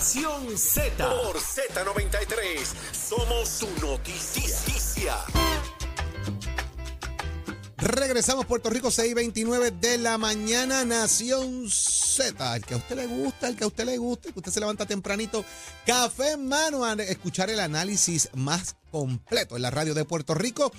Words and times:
Nación 0.00 0.56
Z. 0.56 0.96
Por 0.96 1.36
Z93. 1.36 2.58
Somos 2.90 3.46
su 3.46 3.68
noticia. 3.82 5.14
Regresamos 7.76 8.46
Puerto 8.46 8.70
Rico 8.70 8.88
6:29 8.88 9.78
de 9.78 9.98
la 9.98 10.16
mañana 10.16 10.86
Nación 10.86 11.68
Z. 11.68 12.56
El 12.56 12.64
que 12.64 12.72
a 12.72 12.76
usted 12.78 12.96
le 12.96 13.08
gusta, 13.08 13.48
el 13.48 13.56
que 13.56 13.64
a 13.64 13.66
usted 13.66 13.84
le 13.84 13.98
gusta, 13.98 14.28
el 14.28 14.32
que 14.32 14.40
usted 14.40 14.52
se 14.52 14.60
levanta 14.60 14.86
tempranito, 14.86 15.44
café 15.84 16.30
en 16.30 16.48
mano 16.48 16.86
a 16.86 16.94
escuchar 16.94 17.50
el 17.50 17.60
análisis 17.60 18.30
más 18.32 18.76
completo 18.90 19.56
en 19.56 19.62
la 19.62 19.70
radio 19.70 19.92
de 19.92 20.06
Puerto 20.06 20.32
Rico. 20.32 20.72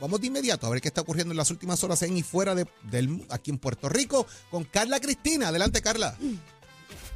Vamos 0.00 0.20
de 0.20 0.28
inmediato 0.28 0.68
a 0.68 0.70
ver 0.70 0.80
qué 0.80 0.86
está 0.86 1.00
ocurriendo 1.00 1.32
en 1.32 1.38
las 1.38 1.50
últimas 1.50 1.82
horas 1.82 2.02
en 2.02 2.16
y 2.16 2.22
fuera 2.22 2.54
de, 2.54 2.64
del 2.84 3.26
aquí 3.28 3.50
en 3.50 3.58
Puerto 3.58 3.88
Rico 3.88 4.24
con 4.52 4.62
Carla 4.62 5.00
Cristina. 5.00 5.48
Adelante, 5.48 5.82
Carla. 5.82 6.16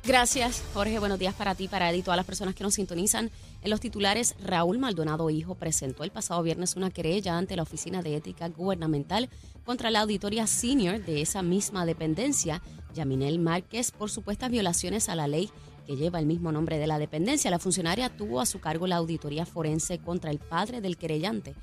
Gracias, 0.04 0.64
Jorge. 0.74 0.98
Buenos 0.98 1.20
días 1.20 1.32
para 1.32 1.54
ti, 1.54 1.68
para 1.68 1.88
Eddie 1.88 2.00
y 2.00 2.02
todas 2.02 2.16
las 2.16 2.26
personas 2.26 2.56
que 2.56 2.64
nos 2.64 2.74
sintonizan. 2.74 3.30
En 3.62 3.70
los 3.70 3.78
titulares, 3.78 4.34
Raúl 4.42 4.80
Maldonado 4.80 5.30
Hijo 5.30 5.54
presentó 5.54 6.02
el 6.02 6.10
pasado 6.10 6.42
viernes 6.42 6.74
una 6.74 6.90
querella 6.90 7.38
ante 7.38 7.54
la 7.54 7.62
Oficina 7.62 8.02
de 8.02 8.16
Ética 8.16 8.48
Gubernamental 8.48 9.30
contra 9.64 9.90
la 9.90 10.00
auditoría 10.00 10.48
senior 10.48 11.04
de 11.04 11.22
esa 11.22 11.42
misma 11.42 11.86
dependencia, 11.86 12.62
Yaminel 12.94 13.38
Márquez, 13.38 13.92
por 13.92 14.10
supuestas 14.10 14.50
violaciones 14.50 15.08
a 15.08 15.14
la 15.14 15.28
ley 15.28 15.50
lleva 15.96 16.18
el 16.18 16.26
mismo 16.26 16.52
nombre 16.52 16.78
de 16.78 16.86
la 16.86 16.98
dependencia. 16.98 17.50
La 17.50 17.58
funcionaria 17.58 18.08
tuvo 18.16 18.40
a 18.40 18.46
su 18.46 18.60
cargo 18.60 18.86
la 18.86 18.96
auditoría 18.96 19.46
forense 19.46 19.98
contra 19.98 20.30
el 20.30 20.38
padre 20.38 20.80
del 20.80 20.96
querellante, 20.96 21.54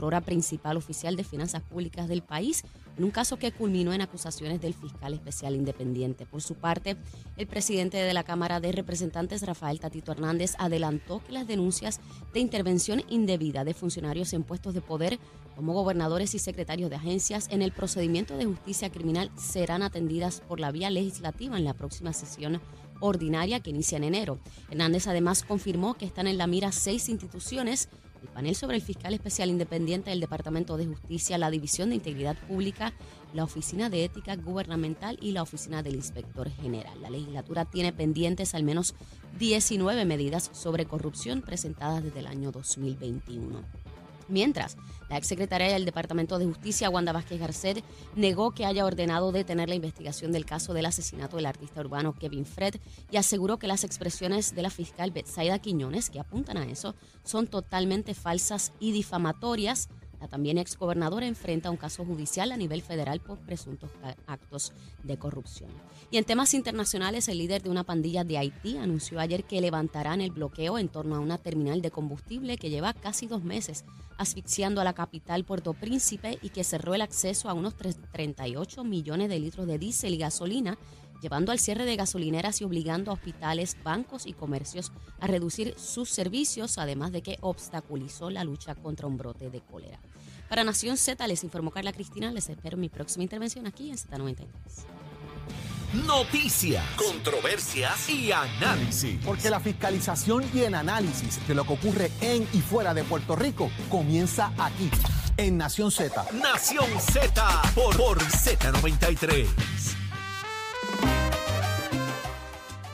hora 0.00 0.20
principal 0.20 0.76
oficial 0.76 1.16
de 1.16 1.24
finanzas 1.24 1.62
públicas 1.62 2.08
del 2.08 2.22
país, 2.22 2.62
en 2.96 3.04
un 3.04 3.10
caso 3.10 3.38
que 3.38 3.52
culminó 3.52 3.92
en 3.92 4.00
acusaciones 4.00 4.60
del 4.60 4.74
fiscal 4.74 5.14
especial 5.14 5.54
independiente. 5.54 6.26
Por 6.26 6.42
su 6.42 6.54
parte, 6.54 6.96
el 7.36 7.46
presidente 7.46 7.96
de 7.96 8.12
la 8.12 8.24
Cámara 8.24 8.60
de 8.60 8.72
Representantes, 8.72 9.42
Rafael 9.42 9.80
Tatito 9.80 10.12
Hernández, 10.12 10.54
adelantó 10.58 11.22
que 11.24 11.32
las 11.32 11.46
denuncias 11.46 12.00
de 12.34 12.40
intervención 12.40 13.02
indebida 13.08 13.64
de 13.64 13.74
funcionarios 13.74 14.32
en 14.32 14.42
puestos 14.42 14.74
de 14.74 14.80
poder 14.80 15.18
como 15.56 15.72
gobernadores 15.72 16.34
y 16.34 16.38
secretarios 16.38 16.90
de 16.90 16.96
agencias 16.96 17.48
en 17.50 17.62
el 17.62 17.72
procedimiento 17.72 18.36
de 18.36 18.44
justicia 18.44 18.90
criminal 18.90 19.30
serán 19.36 19.82
atendidas 19.82 20.40
por 20.40 20.60
la 20.60 20.70
vía 20.70 20.90
legislativa 20.90 21.56
en 21.56 21.64
la 21.64 21.74
próxima 21.74 22.12
sesión 22.12 22.60
ordinaria 23.00 23.60
que 23.60 23.70
inicia 23.70 23.96
en 23.96 24.04
enero. 24.04 24.38
Hernández 24.70 25.06
además 25.06 25.42
confirmó 25.42 25.94
que 25.94 26.06
están 26.06 26.26
en 26.26 26.38
la 26.38 26.46
mira 26.46 26.72
seis 26.72 27.08
instituciones 27.08 27.88
el 28.22 28.28
panel 28.28 28.54
sobre 28.56 28.76
el 28.76 28.82
fiscal 28.82 29.14
especial 29.14 29.48
independiente 29.48 30.10
del 30.10 30.20
Departamento 30.20 30.76
de 30.76 30.86
Justicia, 30.86 31.38
la 31.38 31.50
División 31.50 31.90
de 31.90 31.96
Integridad 31.96 32.36
Pública, 32.48 32.92
la 33.32 33.44
Oficina 33.44 33.90
de 33.90 34.04
Ética 34.04 34.36
Gubernamental 34.36 35.18
y 35.20 35.32
la 35.32 35.42
Oficina 35.42 35.82
del 35.82 35.94
Inspector 35.94 36.50
General. 36.50 37.00
La 37.00 37.10
legislatura 37.10 37.64
tiene 37.64 37.92
pendientes 37.92 38.54
al 38.54 38.62
menos 38.62 38.94
19 39.38 40.04
medidas 40.04 40.50
sobre 40.52 40.86
corrupción 40.86 41.42
presentadas 41.42 42.02
desde 42.02 42.20
el 42.20 42.26
año 42.26 42.50
2021. 42.50 43.62
Mientras, 44.28 44.76
la 45.08 45.16
exsecretaria 45.16 45.72
del 45.72 45.84
Departamento 45.84 46.38
de 46.38 46.46
Justicia, 46.46 46.90
Wanda 46.90 47.12
Vázquez 47.12 47.40
Garcet, 47.40 47.84
negó 48.14 48.52
que 48.52 48.66
haya 48.66 48.84
ordenado 48.84 49.32
detener 49.32 49.68
la 49.68 49.74
investigación 49.74 50.32
del 50.32 50.44
caso 50.44 50.74
del 50.74 50.86
asesinato 50.86 51.36
del 51.36 51.46
artista 51.46 51.80
urbano 51.80 52.14
Kevin 52.14 52.46
Fred 52.46 52.76
y 53.10 53.16
aseguró 53.16 53.58
que 53.58 53.66
las 53.66 53.84
expresiones 53.84 54.54
de 54.54 54.62
la 54.62 54.70
fiscal 54.70 55.10
Betsaida 55.10 55.58
Quiñones, 55.58 56.10
que 56.10 56.20
apuntan 56.20 56.56
a 56.56 56.66
eso, 56.66 56.94
son 57.24 57.46
totalmente 57.46 58.14
falsas 58.14 58.72
y 58.80 58.92
difamatorias 58.92 59.88
la 60.20 60.28
también 60.28 60.58
exgobernadora 60.58 61.26
enfrenta 61.26 61.70
un 61.70 61.76
caso 61.76 62.04
judicial 62.04 62.52
a 62.52 62.56
nivel 62.56 62.82
federal 62.82 63.20
por 63.20 63.38
presuntos 63.38 63.90
actos 64.26 64.72
de 65.02 65.16
corrupción. 65.16 65.70
Y 66.10 66.16
en 66.16 66.24
temas 66.24 66.54
internacionales, 66.54 67.28
el 67.28 67.38
líder 67.38 67.62
de 67.62 67.70
una 67.70 67.84
pandilla 67.84 68.24
de 68.24 68.38
Haití 68.38 68.76
anunció 68.76 69.20
ayer 69.20 69.44
que 69.44 69.60
levantarán 69.60 70.20
el 70.20 70.30
bloqueo 70.30 70.78
en 70.78 70.88
torno 70.88 71.16
a 71.16 71.20
una 71.20 71.38
terminal 71.38 71.82
de 71.82 71.90
combustible 71.90 72.58
que 72.58 72.70
lleva 72.70 72.94
casi 72.94 73.26
dos 73.26 73.44
meses 73.44 73.84
asfixiando 74.18 74.80
a 74.80 74.84
la 74.84 74.94
capital 74.94 75.44
Puerto 75.44 75.72
Príncipe 75.72 76.38
y 76.42 76.50
que 76.50 76.64
cerró 76.64 76.94
el 76.94 77.02
acceso 77.02 77.48
a 77.48 77.54
unos 77.54 77.74
38 77.76 78.84
millones 78.84 79.28
de 79.28 79.38
litros 79.38 79.66
de 79.66 79.78
diésel 79.78 80.14
y 80.14 80.18
gasolina 80.18 80.76
llevando 81.20 81.52
al 81.52 81.58
cierre 81.58 81.84
de 81.84 81.96
gasolineras 81.96 82.60
y 82.60 82.64
obligando 82.64 83.10
a 83.10 83.14
hospitales, 83.14 83.76
bancos 83.82 84.26
y 84.26 84.32
comercios 84.32 84.92
a 85.20 85.26
reducir 85.26 85.74
sus 85.78 86.10
servicios, 86.10 86.78
además 86.78 87.12
de 87.12 87.22
que 87.22 87.38
obstaculizó 87.40 88.30
la 88.30 88.44
lucha 88.44 88.74
contra 88.74 89.06
un 89.06 89.16
brote 89.16 89.50
de 89.50 89.60
cólera. 89.60 89.98
Para 90.48 90.64
Nación 90.64 90.96
Z 90.96 91.26
les 91.26 91.44
informó 91.44 91.70
Carla 91.70 91.92
Cristina, 91.92 92.30
les 92.32 92.48
espero 92.48 92.76
mi 92.76 92.88
próxima 92.88 93.22
intervención 93.22 93.66
aquí 93.66 93.90
en 93.90 93.96
Z93. 93.96 94.46
Noticias, 96.06 96.84
controversias 96.96 98.10
y 98.10 98.30
análisis. 98.30 99.18
Porque 99.24 99.48
la 99.48 99.58
fiscalización 99.58 100.44
y 100.52 100.60
el 100.60 100.74
análisis 100.74 101.46
de 101.48 101.54
lo 101.54 101.64
que 101.64 101.72
ocurre 101.72 102.10
en 102.20 102.46
y 102.52 102.60
fuera 102.60 102.92
de 102.92 103.04
Puerto 103.04 103.34
Rico 103.36 103.70
comienza 103.88 104.52
aquí, 104.58 104.90
en 105.38 105.56
Nación 105.56 105.90
Z. 105.90 106.26
Nación 106.32 106.86
Z 107.00 107.62
por, 107.74 107.96
por 107.96 108.18
Z93. 108.18 109.77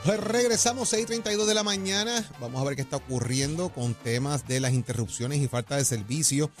Pues 0.05 0.19
regresamos 0.19 0.93
6:32 0.93 1.47
de 1.47 1.55
la 1.55 1.63
mañana. 1.63 2.23
Vamos 2.39 2.61
a 2.61 2.63
ver 2.63 2.75
qué 2.75 2.83
está 2.83 2.97
ocurriendo 2.97 3.69
con 3.69 3.95
temas 3.95 4.47
de 4.47 4.59
las 4.59 4.71
interrupciones 4.71 5.39
y 5.39 5.47
falta 5.47 5.77
de 5.77 5.83
servicio 5.83 6.51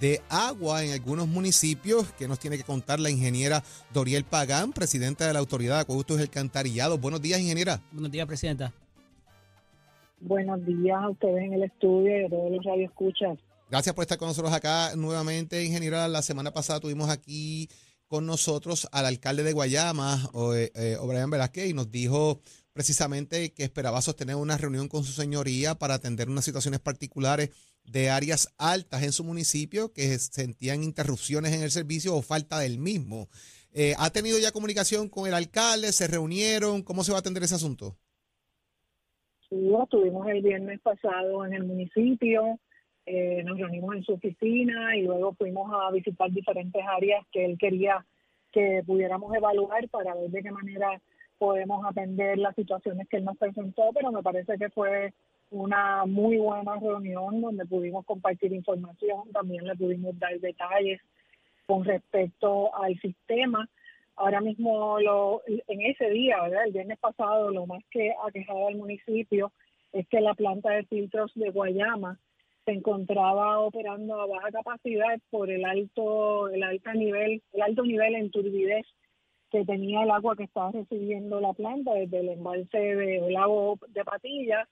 de 0.00 0.22
agua 0.30 0.82
en 0.82 0.92
algunos 0.92 1.28
municipios 1.28 2.10
que 2.14 2.26
nos 2.26 2.38
tiene 2.38 2.56
que 2.56 2.64
contar 2.64 3.00
la 3.00 3.10
ingeniera 3.10 3.62
Doriel 3.92 4.24
Pagán, 4.24 4.72
presidenta 4.72 5.26
de 5.26 5.34
la 5.34 5.40
Autoridad 5.40 5.74
de 5.74 5.80
Acueductos 5.82 6.16
del 6.16 6.30
Cantarillado. 6.30 6.96
Buenos 6.96 7.20
días, 7.20 7.38
ingeniera. 7.38 7.82
Buenos 7.92 8.10
días, 8.10 8.26
presidenta. 8.26 8.72
Buenos 10.20 10.64
días 10.64 10.96
a 10.98 11.10
ustedes 11.10 11.44
en 11.44 11.52
el 11.52 11.64
estudio 11.64 12.22
y 12.22 12.24
a 12.24 12.28
todos 12.30 12.52
los 12.52 12.64
radioescuchas. 12.64 13.38
Gracias 13.68 13.94
por 13.94 14.00
estar 14.00 14.16
con 14.16 14.28
nosotros 14.28 14.54
acá 14.54 14.96
nuevamente, 14.96 15.62
ingeniera. 15.62 16.08
La 16.08 16.22
semana 16.22 16.52
pasada 16.52 16.80
tuvimos 16.80 17.10
aquí 17.10 17.68
con 18.08 18.24
nosotros 18.24 18.88
al 18.92 19.04
alcalde 19.04 19.42
de 19.42 19.52
Guayama, 19.52 20.30
eh, 20.54 20.70
eh, 20.74 20.96
O'Brien 20.98 21.28
Velázquez, 21.28 21.68
y 21.68 21.74
nos 21.74 21.90
dijo 21.90 22.40
precisamente 22.74 23.54
que 23.54 23.62
esperaba 23.62 24.02
sostener 24.02 24.36
una 24.36 24.58
reunión 24.58 24.88
con 24.88 25.04
su 25.04 25.12
señoría 25.12 25.76
para 25.76 25.94
atender 25.94 26.28
unas 26.28 26.44
situaciones 26.44 26.80
particulares 26.80 27.50
de 27.84 28.10
áreas 28.10 28.52
altas 28.58 29.04
en 29.04 29.12
su 29.12 29.24
municipio 29.24 29.92
que 29.92 30.18
sentían 30.18 30.82
interrupciones 30.82 31.54
en 31.54 31.62
el 31.62 31.70
servicio 31.70 32.14
o 32.14 32.22
falta 32.22 32.58
del 32.58 32.78
mismo. 32.78 33.28
Eh, 33.72 33.94
¿Ha 33.98 34.10
tenido 34.10 34.38
ya 34.38 34.52
comunicación 34.52 35.08
con 35.08 35.26
el 35.28 35.34
alcalde? 35.34 35.92
¿Se 35.92 36.08
reunieron? 36.08 36.82
¿Cómo 36.82 37.04
se 37.04 37.12
va 37.12 37.18
a 37.18 37.20
atender 37.20 37.44
ese 37.44 37.54
asunto? 37.54 37.96
Sí, 39.48 39.70
estuvimos 39.80 40.26
el 40.28 40.42
viernes 40.42 40.80
pasado 40.80 41.46
en 41.46 41.54
el 41.54 41.64
municipio, 41.64 42.58
eh, 43.06 43.42
nos 43.44 43.56
reunimos 43.56 43.94
en 43.94 44.02
su 44.02 44.14
oficina 44.14 44.96
y 44.96 45.02
luego 45.02 45.34
fuimos 45.34 45.70
a 45.72 45.92
visitar 45.92 46.30
diferentes 46.32 46.82
áreas 46.84 47.24
que 47.30 47.44
él 47.44 47.56
quería 47.58 48.04
que 48.50 48.82
pudiéramos 48.86 49.34
evaluar 49.34 49.88
para 49.90 50.14
ver 50.14 50.30
de 50.30 50.42
qué 50.42 50.50
manera 50.50 51.00
podemos 51.44 51.84
atender 51.84 52.38
las 52.38 52.54
situaciones 52.54 53.06
que 53.06 53.18
él 53.18 53.24
nos 53.26 53.36
presentó, 53.36 53.90
pero 53.92 54.10
me 54.10 54.22
parece 54.22 54.56
que 54.56 54.70
fue 54.70 55.12
una 55.50 56.06
muy 56.06 56.38
buena 56.38 56.76
reunión 56.76 57.42
donde 57.42 57.66
pudimos 57.66 58.06
compartir 58.06 58.54
información, 58.54 59.30
también 59.30 59.66
le 59.66 59.76
pudimos 59.76 60.18
dar 60.18 60.40
detalles 60.40 61.02
con 61.66 61.84
respecto 61.84 62.74
al 62.74 62.98
sistema. 62.98 63.68
Ahora 64.16 64.40
mismo, 64.40 64.98
lo, 65.00 65.42
en 65.46 65.82
ese 65.82 66.08
día, 66.08 66.40
¿verdad? 66.44 66.64
el 66.64 66.72
viernes 66.72 66.98
pasado, 66.98 67.50
lo 67.50 67.66
más 67.66 67.82
que 67.90 68.14
ha 68.26 68.30
quejado 68.30 68.68
al 68.68 68.76
municipio 68.76 69.52
es 69.92 70.08
que 70.08 70.22
la 70.22 70.32
planta 70.32 70.70
de 70.70 70.84
filtros 70.84 71.30
de 71.34 71.50
Guayama 71.50 72.18
se 72.64 72.72
encontraba 72.72 73.58
operando 73.60 74.18
a 74.18 74.26
baja 74.26 74.50
capacidad 74.50 75.18
por 75.30 75.50
el 75.50 75.66
alto 75.66 76.48
el 76.48 76.62
alto 76.62 76.94
nivel 76.94 77.42
el 77.52 77.60
alto 77.60 77.82
nivel 77.82 78.14
en 78.14 78.30
turbidez 78.30 78.86
que 79.54 79.64
tenía 79.64 80.02
el 80.02 80.10
agua 80.10 80.34
que 80.34 80.42
estaba 80.42 80.72
recibiendo 80.72 81.40
la 81.40 81.52
planta 81.52 81.94
desde 81.94 82.18
el 82.18 82.30
embalse 82.30 82.76
del 82.76 83.32
lago 83.32 83.78
de 83.86 84.04
Patillas. 84.04 84.68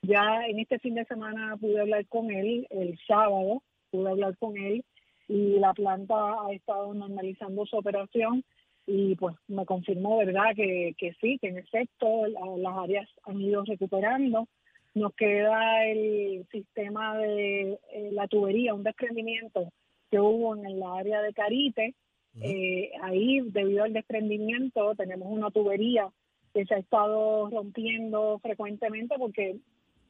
Ya 0.00 0.46
en 0.46 0.58
este 0.58 0.78
fin 0.78 0.94
de 0.94 1.04
semana 1.04 1.58
pude 1.58 1.78
hablar 1.78 2.06
con 2.06 2.30
él, 2.30 2.66
el 2.70 2.98
sábado 3.06 3.62
pude 3.90 4.08
hablar 4.08 4.34
con 4.38 4.56
él 4.56 4.86
y 5.28 5.58
la 5.58 5.74
planta 5.74 6.14
ha 6.14 6.50
estado 6.50 6.94
normalizando 6.94 7.66
su 7.66 7.76
operación 7.76 8.42
y 8.86 9.16
pues 9.16 9.36
me 9.48 9.66
confirmó, 9.66 10.16
¿verdad?, 10.16 10.54
que, 10.56 10.94
que 10.96 11.12
sí, 11.20 11.36
que 11.38 11.48
en 11.48 11.58
efecto 11.58 12.26
las 12.26 12.74
áreas 12.78 13.08
han 13.24 13.38
ido 13.38 13.62
recuperando. 13.64 14.48
Nos 14.94 15.12
queda 15.14 15.84
el 15.84 16.46
sistema 16.50 17.18
de 17.18 17.78
eh, 17.92 18.10
la 18.12 18.28
tubería, 18.28 18.72
un 18.72 18.82
desprendimiento 18.82 19.68
que 20.10 20.18
hubo 20.18 20.56
en 20.56 20.80
la 20.80 20.94
área 20.94 21.20
de 21.20 21.34
Carite, 21.34 21.94
eh, 22.40 22.92
ahí, 23.02 23.40
debido 23.40 23.84
al 23.84 23.92
desprendimiento, 23.92 24.94
tenemos 24.94 25.28
una 25.30 25.50
tubería 25.50 26.08
que 26.54 26.64
se 26.64 26.74
ha 26.74 26.78
estado 26.78 27.48
rompiendo 27.50 28.38
frecuentemente 28.40 29.16
porque 29.18 29.58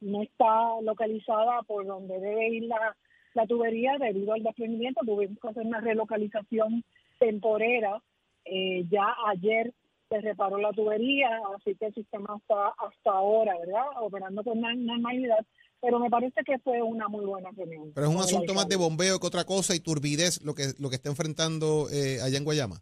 no 0.01 0.23
está 0.23 0.81
localizada 0.83 1.63
por 1.63 1.87
donde 1.87 2.19
debe 2.21 2.49
ir 2.49 2.65
la, 2.65 2.97
la 3.35 3.47
tubería 3.47 3.97
debido 3.99 4.33
al 4.33 4.43
desprendimiento. 4.43 5.01
Tuvimos 5.05 5.39
que 5.41 5.49
hacer 5.49 5.67
una 5.67 5.81
relocalización 5.81 6.85
temporera. 7.19 8.03
Eh, 8.45 8.85
ya 8.91 9.15
ayer 9.29 9.73
se 10.09 10.21
reparó 10.21 10.59
la 10.59 10.73
tubería, 10.73 11.41
así 11.57 11.75
que 11.77 11.87
el 11.87 11.95
sistema 11.95 12.37
está 12.37 12.69
hasta 12.69 13.11
ahora, 13.11 13.57
¿verdad? 13.59 13.87
Operando 14.01 14.43
con 14.45 14.61
normalidad, 14.61 15.47
pero 15.83 15.99
me 15.99 16.09
parece 16.09 16.43
que 16.45 16.59
fue 16.61 16.81
una 16.81 17.09
muy 17.09 17.25
buena 17.25 17.51
reunión. 17.51 17.91
Pero 17.93 18.07
es 18.07 18.15
un 18.15 18.21
asunto 18.21 18.55
más 18.55 18.69
de 18.69 18.77
bombeo 18.77 19.19
que 19.19 19.27
otra 19.27 19.45
cosa 19.45 19.75
y 19.75 19.81
turbidez 19.81 20.41
lo 20.43 20.55
que, 20.55 20.69
lo 20.79 20.89
que 20.89 20.95
está 20.95 21.11
enfrentando 21.11 21.89
eh, 21.91 22.21
allá 22.23 22.39
en 22.39 22.45
Guayama. 22.45 22.77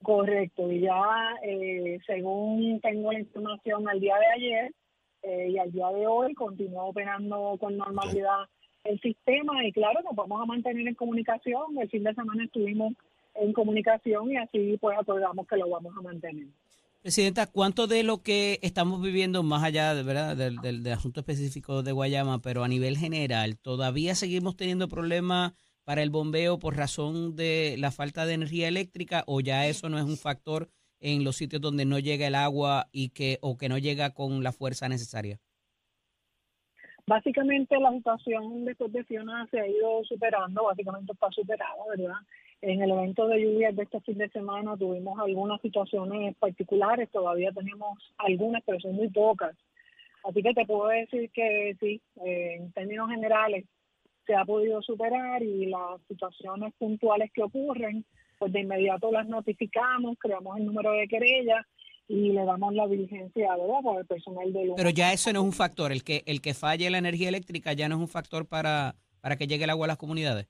Correcto, 0.00 0.70
y 0.70 0.80
ya 0.80 1.02
eh, 1.42 1.98
según 2.06 2.80
tengo 2.80 3.10
la 3.10 3.18
información 3.18 3.88
al 3.88 3.98
día 3.98 4.14
de 4.16 4.26
ayer 4.26 4.74
eh, 5.22 5.48
y 5.50 5.58
al 5.58 5.72
día 5.72 5.88
de 5.88 6.06
hoy 6.06 6.34
continúa 6.34 6.84
operando 6.84 7.56
con 7.58 7.76
normalidad 7.76 8.44
el 8.84 9.00
sistema 9.00 9.66
y 9.66 9.72
claro, 9.72 10.00
nos 10.02 10.14
vamos 10.14 10.40
a 10.42 10.44
mantener 10.44 10.86
en 10.86 10.94
comunicación. 10.94 11.76
El 11.78 11.88
fin 11.88 12.04
de 12.04 12.14
semana 12.14 12.44
estuvimos 12.44 12.92
en 13.34 13.52
comunicación 13.52 14.30
y 14.30 14.36
así 14.36 14.76
pues 14.80 14.96
acordamos 14.96 15.46
que 15.48 15.56
lo 15.56 15.68
vamos 15.70 15.92
a 15.98 16.02
mantener. 16.02 16.46
Presidenta, 17.04 17.46
¿cuánto 17.46 17.86
de 17.86 18.02
lo 18.02 18.22
que 18.22 18.58
estamos 18.62 19.02
viviendo, 19.02 19.42
más 19.42 19.62
allá 19.62 19.94
de, 19.94 20.02
¿verdad? 20.02 20.34
Del, 20.34 20.86
asunto 20.90 21.20
específico 21.20 21.82
de 21.82 21.92
Guayama, 21.92 22.40
pero 22.40 22.64
a 22.64 22.68
nivel 22.68 22.96
general, 22.96 23.58
todavía 23.58 24.14
seguimos 24.14 24.56
teniendo 24.56 24.88
problemas 24.88 25.52
para 25.84 26.02
el 26.02 26.08
bombeo 26.08 26.58
por 26.58 26.78
razón 26.78 27.36
de 27.36 27.76
la 27.78 27.90
falta 27.90 28.24
de 28.24 28.32
energía 28.32 28.68
eléctrica 28.68 29.22
o 29.26 29.40
ya 29.40 29.66
eso 29.66 29.90
no 29.90 29.98
es 29.98 30.04
un 30.04 30.16
factor 30.16 30.70
en 30.98 31.24
los 31.24 31.36
sitios 31.36 31.60
donde 31.60 31.84
no 31.84 31.98
llega 31.98 32.26
el 32.26 32.34
agua 32.34 32.88
y 32.90 33.10
que 33.10 33.36
o 33.42 33.58
que 33.58 33.68
no 33.68 33.76
llega 33.76 34.14
con 34.14 34.42
la 34.42 34.52
fuerza 34.52 34.88
necesaria? 34.88 35.38
Básicamente 37.06 37.78
la 37.80 37.92
situación 37.92 38.64
después 38.64 38.90
de 38.94 39.04
Fiona 39.04 39.46
se 39.50 39.60
ha 39.60 39.68
ido 39.68 40.02
superando, 40.04 40.64
básicamente 40.64 41.12
está 41.12 41.30
superada, 41.32 41.74
¿verdad? 41.94 42.16
En 42.60 42.82
el 42.82 42.90
evento 42.90 43.26
de 43.28 43.42
lluvias 43.42 43.76
de 43.76 43.82
este 43.82 44.00
fin 44.00 44.18
de 44.18 44.28
semana 44.30 44.76
tuvimos 44.76 45.18
algunas 45.18 45.60
situaciones 45.60 46.34
particulares, 46.36 47.10
todavía 47.10 47.52
tenemos 47.52 47.98
algunas, 48.18 48.62
pero 48.64 48.80
son 48.80 48.94
muy 48.94 49.08
pocas. 49.08 49.54
Así 50.24 50.42
que 50.42 50.54
te 50.54 50.64
puedo 50.64 50.88
decir 50.88 51.30
que 51.30 51.76
sí, 51.78 52.00
eh, 52.24 52.56
en 52.58 52.72
términos 52.72 53.10
generales 53.10 53.66
se 54.26 54.34
ha 54.34 54.44
podido 54.44 54.80
superar 54.80 55.42
y 55.42 55.66
las 55.66 56.00
situaciones 56.08 56.72
puntuales 56.78 57.30
que 57.34 57.42
ocurren, 57.42 58.06
pues 58.38 58.52
de 58.52 58.60
inmediato 58.60 59.12
las 59.12 59.28
notificamos, 59.28 60.16
creamos 60.18 60.58
el 60.58 60.64
número 60.64 60.92
de 60.92 61.06
querella 61.06 61.66
y 62.08 62.32
le 62.32 62.44
damos 62.44 62.74
la 62.74 62.86
diligencia 62.86 63.54
¿verdad? 63.56 63.80
por 63.82 64.00
el 64.00 64.06
personal 64.06 64.52
de 64.52 64.72
Pero 64.76 64.90
ya 64.90 65.12
eso 65.12 65.32
no 65.32 65.40
es 65.40 65.44
un 65.44 65.52
factor, 65.52 65.92
el 65.92 66.02
que 66.02 66.22
el 66.26 66.40
que 66.40 66.54
falle 66.54 66.88
la 66.90 66.98
energía 66.98 67.28
eléctrica 67.28 67.74
ya 67.74 67.88
no 67.88 67.96
es 67.96 68.00
un 68.00 68.08
factor 68.08 68.46
para, 68.46 68.96
para 69.20 69.36
que 69.36 69.46
llegue 69.46 69.64
el 69.64 69.70
agua 69.70 69.86
a 69.86 69.88
las 69.88 69.98
comunidades 69.98 70.46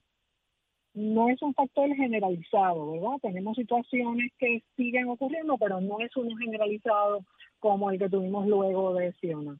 no 0.94 1.28
es 1.28 1.42
un 1.42 1.54
factor 1.54 1.92
generalizado, 1.94 2.92
¿verdad? 2.92 3.18
Tenemos 3.20 3.56
situaciones 3.56 4.32
que 4.38 4.62
siguen 4.76 5.08
ocurriendo, 5.08 5.58
pero 5.58 5.80
no 5.80 6.00
es 6.00 6.16
uno 6.16 6.36
generalizado 6.36 7.24
como 7.58 7.90
el 7.90 7.98
que 7.98 8.08
tuvimos 8.08 8.46
luego 8.46 8.94
de 8.94 9.12
Siona. 9.14 9.58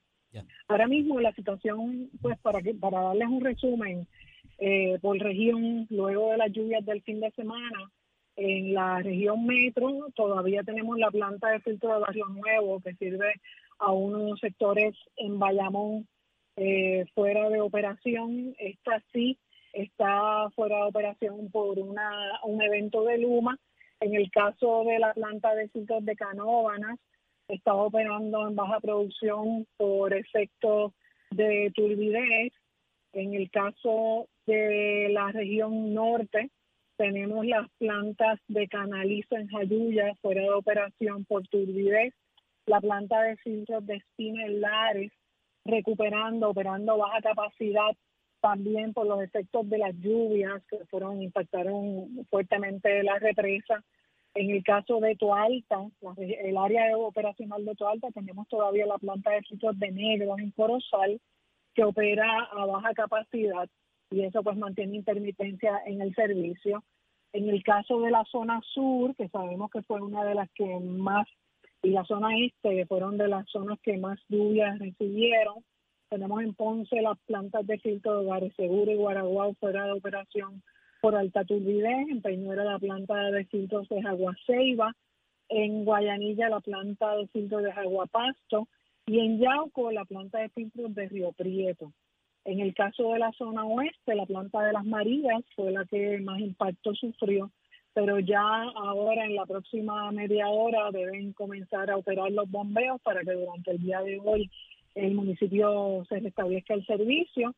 Ahora 0.66 0.88
mismo 0.88 1.20
la 1.20 1.32
situación, 1.32 2.10
pues 2.20 2.38
para 2.40 2.60
que 2.60 2.74
para 2.74 3.00
darles 3.00 3.28
un 3.28 3.40
resumen, 3.40 4.06
eh, 4.58 4.98
por 5.00 5.16
región, 5.18 5.86
luego 5.90 6.30
de 6.30 6.38
las 6.38 6.52
lluvias 6.52 6.84
del 6.84 7.02
fin 7.02 7.20
de 7.20 7.30
semana, 7.32 7.90
en 8.36 8.74
la 8.74 8.98
región 9.00 9.46
metro 9.46 10.08
todavía 10.14 10.64
tenemos 10.64 10.98
la 10.98 11.10
planta 11.10 11.50
de 11.50 11.60
filtro 11.60 11.94
de 11.94 12.00
Barrio 12.00 12.26
Nuevo 12.26 12.80
que 12.80 12.94
sirve 12.94 13.32
a 13.78 13.92
unos 13.92 14.40
sectores 14.40 14.94
en 15.16 15.38
Bayamón 15.38 16.08
eh, 16.56 17.04
fuera 17.14 17.48
de 17.48 17.60
operación. 17.60 18.54
Esta 18.58 19.02
sí 19.12 19.38
está 19.74 20.48
fuera 20.54 20.76
de 20.76 20.82
operación 20.84 21.50
por 21.50 21.78
una, 21.78 22.40
un 22.44 22.62
evento 22.62 23.04
de 23.04 23.18
Luma. 23.18 23.58
En 24.00 24.14
el 24.14 24.30
caso 24.30 24.84
de 24.84 24.98
la 24.98 25.12
planta 25.12 25.54
de 25.54 25.68
filtros 25.68 26.04
de 26.04 26.16
Canóvanas, 26.16 26.98
está 27.48 27.74
operando 27.74 28.48
en 28.48 28.56
baja 28.56 28.80
producción 28.80 29.66
por 29.76 30.12
efecto 30.14 30.94
de 31.30 31.72
turbidez. 31.74 32.52
En 33.12 33.34
el 33.34 33.50
caso 33.50 34.28
de 34.46 35.08
la 35.10 35.30
región 35.32 35.94
norte, 35.94 36.50
tenemos 36.96 37.46
las 37.46 37.68
plantas 37.78 38.38
de 38.48 38.68
Canalizo 38.68 39.36
en 39.36 39.48
Jayuya 39.48 40.14
fuera 40.22 40.42
de 40.42 40.50
operación 40.50 41.24
por 41.24 41.46
turbidez. 41.48 42.14
La 42.66 42.80
planta 42.80 43.22
de 43.22 43.36
filtros 43.38 43.84
de 43.86 43.96
Espina 43.96 44.44
recuperando, 45.64 46.50
operando 46.50 46.98
baja 46.98 47.20
capacidad 47.20 47.96
también 48.44 48.92
por 48.92 49.06
los 49.06 49.22
efectos 49.22 49.66
de 49.70 49.78
las 49.78 49.94
lluvias 49.96 50.62
que 50.68 50.76
fueron 50.90 51.22
impactaron 51.22 52.26
fuertemente 52.28 53.02
la 53.02 53.18
represa. 53.18 53.82
En 54.34 54.50
el 54.50 54.62
caso 54.62 55.00
de 55.00 55.16
Toalta, 55.16 55.78
el 56.18 56.58
área 56.58 56.94
operacional 56.98 57.64
de 57.64 57.74
Toalta, 57.74 58.08
tenemos 58.10 58.46
todavía 58.48 58.84
la 58.84 58.98
planta 58.98 59.30
de 59.30 59.40
filtros 59.44 59.78
de 59.78 59.90
negros 59.92 60.38
en 60.40 60.50
Corozal 60.50 61.18
que 61.74 61.84
opera 61.84 62.26
a 62.52 62.66
baja 62.66 62.92
capacidad 62.92 63.66
y 64.10 64.20
eso 64.24 64.42
pues 64.42 64.58
mantiene 64.58 64.96
intermitencia 64.96 65.80
en 65.86 66.02
el 66.02 66.14
servicio. 66.14 66.84
En 67.32 67.48
el 67.48 67.62
caso 67.62 68.02
de 68.02 68.10
la 68.10 68.24
zona 68.24 68.60
sur, 68.74 69.16
que 69.16 69.30
sabemos 69.30 69.70
que 69.70 69.80
fue 69.84 70.02
una 70.02 70.22
de 70.22 70.34
las 70.34 70.50
que 70.50 70.66
más, 70.80 71.26
y 71.82 71.92
la 71.92 72.04
zona 72.04 72.28
este, 72.36 72.76
que 72.76 72.84
fueron 72.84 73.16
de 73.16 73.28
las 73.28 73.48
zonas 73.48 73.78
que 73.82 73.96
más 73.96 74.20
lluvias 74.28 74.78
recibieron, 74.78 75.64
tenemos 76.08 76.42
en 76.42 76.54
Ponce 76.54 77.00
las 77.02 77.18
plantas 77.26 77.66
de 77.66 77.78
filtro 77.78 78.12
de 78.12 78.26
Hogares 78.26 78.54
Seguro 78.56 78.90
y 78.92 78.96
Guaraguao 78.96 79.54
fuera 79.54 79.84
de 79.86 79.92
operación 79.92 80.62
por 81.00 81.16
alta 81.16 81.44
turbidez, 81.44 82.08
en 82.08 82.22
Peñuera 82.22 82.64
la 82.64 82.78
planta 82.78 83.30
de 83.30 83.44
filtros 83.44 83.88
de 83.88 84.02
Ceiba, 84.46 84.94
en 85.48 85.84
Guayanilla 85.84 86.48
la 86.48 86.60
planta 86.60 87.16
de 87.16 87.26
filtros 87.28 87.62
de 87.62 87.72
Pasto. 88.10 88.68
Y 89.06 89.20
en 89.20 89.38
Yauco 89.38 89.92
la 89.92 90.06
planta 90.06 90.38
de 90.38 90.48
filtros 90.48 90.94
de 90.94 91.06
Río 91.08 91.32
Prieto. 91.32 91.92
En 92.46 92.60
el 92.60 92.74
caso 92.74 93.12
de 93.12 93.18
la 93.18 93.32
zona 93.32 93.64
oeste, 93.64 94.14
la 94.14 94.24
planta 94.24 94.62
de 94.62 94.72
las 94.72 94.84
Marías 94.84 95.42
fue 95.54 95.72
la 95.72 95.84
que 95.84 96.18
más 96.20 96.40
impacto 96.40 96.94
sufrió, 96.94 97.50
pero 97.92 98.18
ya 98.18 98.40
ahora 98.40 99.26
en 99.26 99.34
la 99.34 99.44
próxima 99.44 100.10
media 100.10 100.48
hora 100.48 100.90
deben 100.90 101.34
comenzar 101.34 101.90
a 101.90 101.96
operar 101.96 102.30
los 102.32 102.50
bombeos 102.50 103.00
para 103.02 103.20
que 103.22 103.32
durante 103.32 103.72
el 103.72 103.78
día 103.78 104.00
de 104.00 104.18
hoy 104.24 104.50
el 104.94 105.14
municipio 105.14 106.04
se 106.08 106.20
restablezca 106.20 106.74
el 106.74 106.86
servicio. 106.86 107.54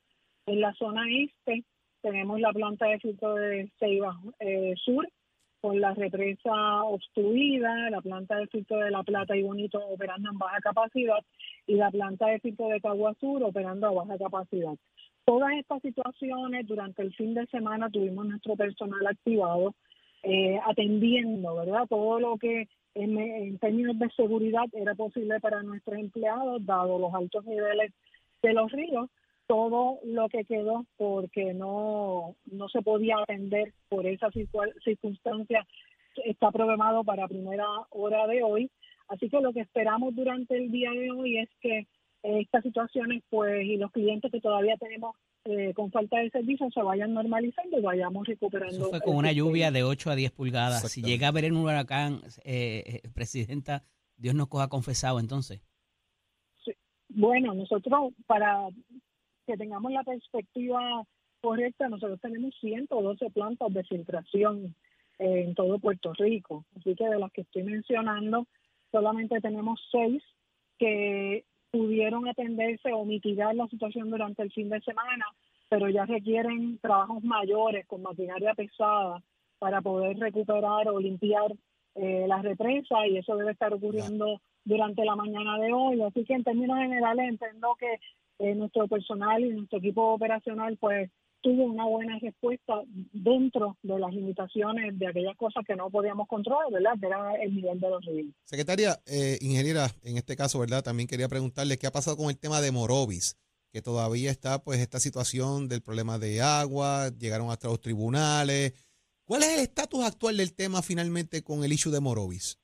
En 0.47 0.61
la 0.61 0.73
zona 0.75 1.05
este 1.11 1.65
tenemos 2.01 2.41
la 2.41 2.53
planta 2.53 2.87
de 2.87 3.01
filtro 3.01 3.35
de 3.35 3.71
Ceiba 3.79 4.19
eh, 4.39 4.75
Sur 4.77 5.09
con 5.61 5.81
la 5.81 5.95
represa 5.95 6.85
obstruida, 6.85 7.91
la 7.91 8.01
planta 8.01 8.37
de 8.37 8.47
filtro 8.47 8.79
de 8.79 8.91
La 8.91 9.03
Plata 9.03 9.37
y 9.37 9.43
Bonito 9.43 9.81
operando 9.89 10.31
en 10.31 10.39
baja 10.39 10.61
capacidad 10.61 11.19
y 11.67 11.75
la 11.75 11.91
planta 11.91 12.29
de 12.29 12.39
filtro 12.39 12.69
de 12.69 12.81
Cagua 12.81 13.15
Sur 13.19 13.43
operando 13.43 13.89
a 13.89 13.93
baja 13.93 14.19
capacidad. 14.19 14.75
Todas 15.25 15.55
estas 15.59 15.83
situaciones 15.83 16.69
durante 16.69 17.03
el 17.03 17.13
fin 17.15 17.35
de 17.35 17.47
semana 17.47 17.91
tuvimos 17.91 18.27
nuestro 18.27 18.55
personal 18.55 19.05
activado 19.07 19.75
eh, 20.23 20.61
atendiendo, 20.65 21.57
¿verdad? 21.57 21.87
Todo 21.89 22.21
lo 22.21 22.37
que 22.39 22.69
en, 22.97 23.59
términos 23.59 23.99
de 23.99 24.09
seguridad 24.11 24.65
era 24.73 24.95
posible 24.95 25.39
para 25.41 25.63
nuestros 25.63 25.99
empleados, 25.99 26.65
dado 26.65 26.99
los 26.99 27.15
altos 27.15 27.45
niveles 27.45 27.93
de 28.43 28.53
los 28.53 28.71
ríos, 28.73 29.11
todo 29.47 29.99
lo 30.05 30.29
que 30.29 30.45
quedó 30.45 30.85
porque 30.97 31.55
no, 31.55 32.35
no 32.51 32.69
se 32.69 32.83
podía 32.83 33.19
atender 33.19 33.73
por 33.89 34.07
esa 34.07 34.29
circunstancia 34.31 35.67
está 36.25 36.51
programado 36.51 37.05
para 37.05 37.29
primera 37.29 37.67
hora 37.91 38.27
de 38.27 38.43
hoy. 38.43 38.71
Así 39.09 39.29
que 39.29 39.41
lo 39.41 39.53
que 39.53 39.61
esperamos 39.61 40.15
durante 40.15 40.57
el 40.57 40.71
día 40.71 40.91
de 40.91 41.11
hoy 41.11 41.39
es 41.39 41.49
que 41.61 41.87
estas 42.23 42.63
situaciones 42.63 43.23
pues 43.31 43.65
y 43.65 43.77
los 43.77 43.93
clientes 43.93 44.33
que 44.33 44.41
todavía 44.41 44.77
tenemos 44.79 45.15
eh, 45.49 45.73
con 45.75 45.93
falta 45.93 46.19
de 46.19 46.31
servicio 46.31 46.69
se 46.73 46.83
vayan 46.83 47.15
normalizando 47.15 47.79
y 47.79 47.83
vayamos 47.83 48.27
recuperando. 48.27 48.75
Eso 48.75 48.91
fue 48.91 49.01
con 49.01 49.17
una 49.17 49.31
lluvia 49.31 49.71
de 49.71 49.85
8 49.85 50.11
a 50.11 50.17
10 50.17 50.33
pulgadas. 50.33 50.91
Si 50.91 51.03
llega 51.03 51.27
a 51.27 51.31
haber 51.31 51.53
un 51.53 51.59
huracán, 51.59 52.21
eh, 52.45 53.01
eh, 53.05 53.09
Presidenta, 53.15 53.85
Dios 54.17 54.35
nos 54.35 54.49
coja 54.49 54.69
confesado 54.69 55.21
entonces. 55.21 55.63
Bueno, 57.09 57.55
nosotros 57.55 58.13
para 58.27 58.69
que 59.47 59.57
tengamos 59.57 59.93
la 59.93 60.03
perspectiva 60.03 61.05
correcta, 61.41 61.89
nosotros 61.89 62.21
tenemos 62.21 62.53
112 62.61 63.31
plantas 63.31 63.73
de 63.73 63.85
filtración 63.85 64.75
en 65.19 65.55
todo 65.55 65.79
Puerto 65.79 66.13
Rico. 66.15 66.65
Así 66.77 66.97
que 66.97 67.09
de 67.09 67.19
las 67.21 67.31
que 67.31 67.43
estoy 67.43 67.63
mencionando, 67.63 68.47
solamente 68.91 69.41
tenemos 69.41 69.81
seis 69.93 70.23
que 70.79 71.45
pudieron 71.71 72.29
atenderse 72.29 72.93
o 72.93 73.05
mitigar 73.05 73.55
la 73.55 73.67
situación 73.69 74.11
durante 74.11 74.43
el 74.43 74.53
fin 74.53 74.69
de 74.69 74.81
semana, 74.81 75.27
pero 75.69 75.89
ya 75.89 76.05
requieren 76.07 76.79
trabajos 76.79 77.23
mayores 77.25 77.87
con 77.87 78.03
maquinaria 78.03 78.55
pesada 78.55 79.23
para 79.59 79.81
poder 79.81 80.19
recuperar 80.19 80.89
o 80.89 81.01
limpiar 81.01 81.53
eh, 81.95 82.27
la 82.29 82.43
represa 82.43 83.07
y 83.07 83.17
eso 83.17 83.37
debe 83.37 83.53
estar 83.53 83.73
ocurriendo 83.73 84.41
durante 84.65 85.05
la 85.05 85.17
mañana 85.17 85.59
de 85.59 85.73
hoy. 85.73 86.03
Así 86.03 86.25
que 86.25 86.35
en 86.35 86.45
términos 86.45 86.79
generales 86.79 87.29
entiendo 87.29 87.75
que 87.79 87.99
eh, 88.39 88.55
nuestro 88.55 88.87
personal 88.87 89.43
y 89.43 89.51
nuestro 89.51 89.79
equipo 89.79 90.13
operacional 90.13 90.77
pues 90.79 91.11
tuvo 91.47 91.67
una 91.67 91.85
buena 91.85 92.19
respuesta 92.19 92.83
dentro 93.13 93.77
de 93.85 94.01
las 94.01 94.13
limitaciones 94.13 94.99
de 94.99 95.07
aquellas 95.07 95.37
cosas 95.37 95.65
que 95.65 95.77
no 95.77 95.89
podíamos 95.91 96.27
controlar, 96.27 96.73
¿verdad? 96.73 96.99
Que 96.99 97.07
era 97.07 97.35
el 97.37 97.55
nivel 97.55 97.79
de 97.79 97.89
los 97.89 98.05
ríos. 98.05 98.35
Secretaria, 98.43 98.99
eh, 99.07 99.39
ingeniera, 99.41 99.87
en 100.03 100.17
este 100.17 100.35
caso, 100.35 100.59
¿verdad? 100.59 100.83
También 100.83 101.07
quería 101.07 101.29
preguntarle 101.29 101.79
qué 101.79 101.87
ha 101.87 101.93
pasado 101.93 102.17
con 102.17 102.31
el 102.31 102.37
tema 102.41 102.61
de 102.61 102.73
Morovis, 102.73 103.39
que 103.73 103.81
todavía 103.81 104.33
está 104.33 104.65
pues 104.65 104.81
esta 104.81 104.99
situación 104.99 105.69
del 105.69 105.83
problema 105.83 106.19
de 106.19 106.43
agua, 106.43 107.11
llegaron 107.17 107.51
hasta 107.51 107.69
los 107.69 107.81
tribunales. 107.81 108.75
¿Cuál 109.25 109.45
es 109.45 109.51
el 109.51 109.61
estatus 109.61 110.05
actual 110.05 110.39
del 110.39 110.53
tema 110.53 110.83
finalmente 110.83 111.45
con 111.45 111.63
el 111.63 111.73
issue 111.73 111.93
de 111.93 112.01
Morovis? 112.01 112.59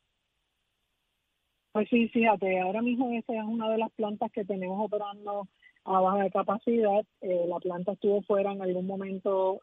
Pues 1.70 1.88
sí, 1.88 2.08
fíjate, 2.08 2.58
ahora 2.58 2.82
mismo 2.82 3.12
esa 3.12 3.32
es 3.32 3.44
una 3.44 3.70
de 3.70 3.78
las 3.78 3.92
plantas 3.92 4.32
que 4.32 4.44
tenemos 4.44 4.84
operando 4.84 5.46
a 5.84 6.00
baja 6.00 6.30
capacidad. 6.30 7.04
Eh, 7.20 7.44
la 7.48 7.58
planta 7.58 7.92
estuvo 7.92 8.22
fuera 8.22 8.52
en 8.52 8.62
algún 8.62 8.86
momento, 8.86 9.60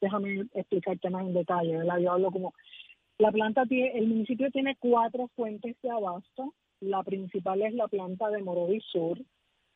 déjame 0.00 0.46
explicarte 0.54 1.10
más 1.10 1.26
en 1.26 1.34
detalle, 1.34 1.76
¿verdad? 1.76 1.98
Yo 1.98 2.12
hablo 2.12 2.30
como, 2.30 2.54
la 3.18 3.32
planta 3.32 3.66
tiene, 3.66 3.98
el 3.98 4.06
municipio 4.08 4.50
tiene 4.50 4.76
cuatro 4.78 5.28
fuentes 5.34 5.76
de 5.82 5.90
abasto, 5.90 6.54
la 6.80 7.02
principal 7.02 7.62
es 7.62 7.74
la 7.74 7.88
planta 7.88 8.28
de 8.30 8.42
Morovis 8.42 8.84
Sur. 8.92 9.18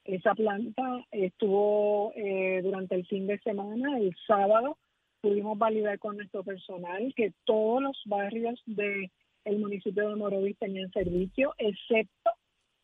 Esa 0.05 0.35
planta 0.35 1.05
estuvo 1.11 2.13
eh, 2.17 2.61
durante 2.63 2.95
el 2.95 3.07
fin 3.07 3.27
de 3.27 3.39
semana, 3.39 3.99
el 3.99 4.15
sábado, 4.27 4.79
pudimos 5.21 5.57
validar 5.57 5.99
con 5.99 6.17
nuestro 6.17 6.43
personal 6.43 7.13
que 7.15 7.33
todos 7.45 7.83
los 7.83 8.01
barrios 8.07 8.61
de 8.67 9.11
el 9.45 9.59
municipio 9.59 10.09
de 10.09 10.17
Morovis 10.17 10.59
tenían 10.59 10.91
servicio, 10.93 11.55
excepto 11.59 12.31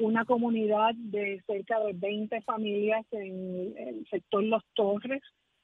una 0.00 0.24
comunidad 0.24 0.94
de 0.94 1.42
cerca 1.46 1.80
de 1.80 1.92
20 1.92 2.40
familias 2.42 3.04
en 3.10 3.74
el 3.76 4.06
sector 4.08 4.42
Los 4.44 4.62
Torres, 4.74 5.22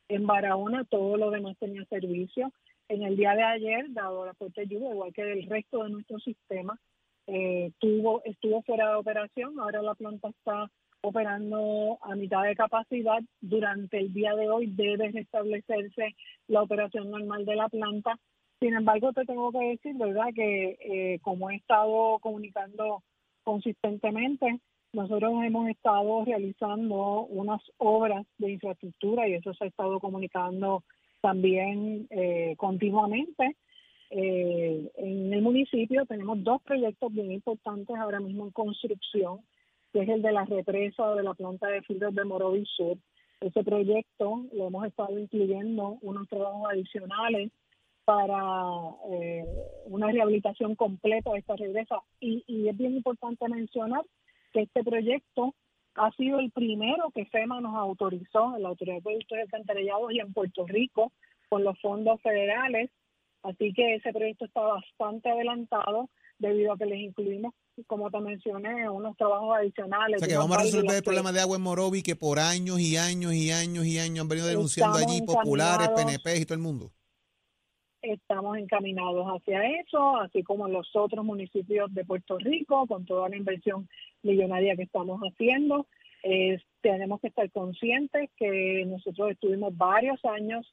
en 0.09 0.27
Barahona, 0.27 0.85
todo 0.85 1.17
lo 1.17 1.31
demás 1.31 1.57
tenía 1.59 1.85
servicio. 1.87 2.53
En 2.89 3.03
el 3.03 3.17
día 3.17 3.35
de 3.35 3.43
ayer, 3.43 3.87
dado 3.89 4.27
la 4.27 4.35
fuerte 4.35 4.67
lluvia, 4.67 4.91
igual 4.91 5.13
que 5.13 5.23
el 5.23 5.49
resto 5.49 5.85
de 5.85 5.91
nuestro 5.91 6.19
sistema, 6.19 6.79
eh, 7.27 7.71
tuvo, 7.79 8.23
estuvo 8.25 8.63
fuera 8.63 8.91
de 8.91 8.97
operación. 8.97 9.59
Ahora 9.59 9.83
la 9.83 9.95
planta 9.95 10.29
está 10.29 10.71
operando 11.01 11.99
a 12.03 12.15
mitad 12.17 12.43
de 12.43 12.57
capacidad. 12.57 13.21
Durante 13.41 13.99
el 13.99 14.13
día 14.13 14.35
de 14.35 14.51
hoy 14.51 14.67
debe 14.67 15.11
restablecerse 15.13 16.15
la 16.49 16.63
operación 16.63 17.11
normal 17.11 17.45
de 17.45 17.57
la 17.57 17.69
planta. 17.69 18.19
Sin 18.61 18.75
embargo, 18.75 19.13
te 19.13 19.25
tengo 19.25 19.53
que 19.53 19.59
decir, 19.59 19.95
¿verdad?, 19.97 20.29
que 20.35 20.77
eh, 20.81 21.19
como 21.23 21.51
he 21.51 21.57
estado 21.57 22.19
comunicando 22.21 23.03
consistentemente. 23.45 24.61
Nosotros 24.93 25.33
hemos 25.45 25.69
estado 25.69 26.25
realizando 26.25 27.27
unas 27.27 27.61
obras 27.79 28.27
de 28.39 28.53
infraestructura 28.53 29.29
y 29.29 29.35
eso 29.35 29.53
se 29.55 29.65
ha 29.65 29.69
estado 29.69 30.01
comunicando 30.01 30.83
también 31.21 32.07
eh, 32.11 32.55
continuamente. 32.57 33.57
Eh, 34.11 34.91
en 34.97 35.33
el 35.33 35.43
municipio 35.43 36.07
tenemos 36.07 36.43
dos 36.45 36.63
proyectos 36.63 37.13
bien 37.13 37.33
importantes 37.33 37.97
ahora 37.97 38.21
mismo 38.21 38.45
en 38.45 38.53
construcción, 38.53 39.41
que 39.93 40.03
es 40.03 40.09
el 40.09 40.23
de 40.23 40.33
la 40.33 40.45
represa 40.45 41.15
de 41.15 41.23
la 41.23 41.35
planta 41.35 41.69
de 41.69 41.83
filtros 41.83 42.15
de 42.15 42.25
Morovis 42.25 42.69
Sur. 42.77 42.97
Ese 43.41 43.65
proyecto 43.65 44.45
lo 44.53 44.69
hemos 44.69 44.87
estado 44.87 45.19
incluyendo 45.19 45.99
unos 46.03 46.29
trabajos 46.29 46.69
adicionales 46.71 47.51
para 48.05 48.65
eh, 49.11 49.45
una 49.87 50.11
rehabilitación 50.11 50.75
completa 50.75 51.31
de 51.33 51.39
esta 51.39 51.57
regresa. 51.57 52.03
Y, 52.21 52.45
y 52.47 52.69
es 52.69 52.77
bien 52.77 52.97
importante 52.97 53.49
mencionar 53.49 54.03
que 54.53 54.63
este 54.63 54.85
proyecto 54.85 55.55
ha 55.97 56.11
sido 56.13 56.39
el 56.41 56.51
primero 56.51 57.11
que 57.15 57.25
FEMA 57.27 57.61
nos 57.61 57.75
autorizó, 57.77 58.57
la 58.59 58.69
Autoridad 58.69 58.97
de 58.97 59.03
Productos 59.03 59.39
Alcantarillados 59.39 60.13
y 60.13 60.21
en 60.21 60.33
Puerto 60.33 60.67
Rico, 60.67 61.13
con 61.49 61.65
los 61.65 61.81
fondos 61.81 62.21
federales. 62.21 62.91
Así 63.43 63.73
que 63.73 63.97
ese 63.97 64.13
proyecto 64.13 64.47
está 64.47 64.61
bastante 64.61 65.31
adelantado 65.31 66.09
debido 66.39 66.73
a 66.73 66.79
que 66.79 66.87
les 66.87 66.99
incluimos, 66.99 67.55
como 67.87 68.11
te 68.11 68.19
mencioné, 68.19 68.89
unos 68.89 69.17
trabajos 69.17 69.57
adicionales. 69.57 70.17
O 70.17 70.19
sea 70.19 70.29
que 70.29 70.37
vamos 70.37 70.57
a 70.59 70.63
resolver 70.63 70.97
el 70.97 71.03
problema 71.03 71.31
de 71.31 71.41
agua 71.41 71.57
en 71.57 71.63
Morovi 71.63 72.03
que 72.03 72.17
por 72.17 72.39
años 72.39 72.81
y 72.81 72.97
años 72.97 73.33
y 73.35 73.51
años 73.53 73.87
y 73.87 73.99
años 73.99 74.23
han 74.23 74.29
venido 74.29 74.49
denunciando 74.49 74.99
allí 74.99 75.23
populares, 75.23 75.91
PNP 75.91 76.39
y 76.39 76.45
todo 76.45 76.55
el 76.55 76.63
mundo 76.63 76.91
estamos 78.13 78.57
encaminados 78.59 79.27
hacia 79.27 79.63
eso, 79.81 80.17
así 80.17 80.43
como 80.43 80.69
los 80.69 80.95
otros 80.95 81.25
municipios 81.25 81.93
de 81.95 82.05
Puerto 82.05 82.39
Rico, 82.39 82.87
con 82.87 83.05
toda 83.05 83.29
la 83.29 83.37
inversión 83.37 83.89
millonaria 84.23 84.77
que 84.77 84.83
estamos 84.83 85.21
haciendo. 85.21 85.87
tenemos 86.81 87.21
que 87.21 87.29
estar 87.29 87.51
conscientes 87.51 88.31
que 88.37 88.85
nosotros 88.87 89.33
estuvimos 89.33 89.77
varios 89.77 90.25
años 90.25 90.67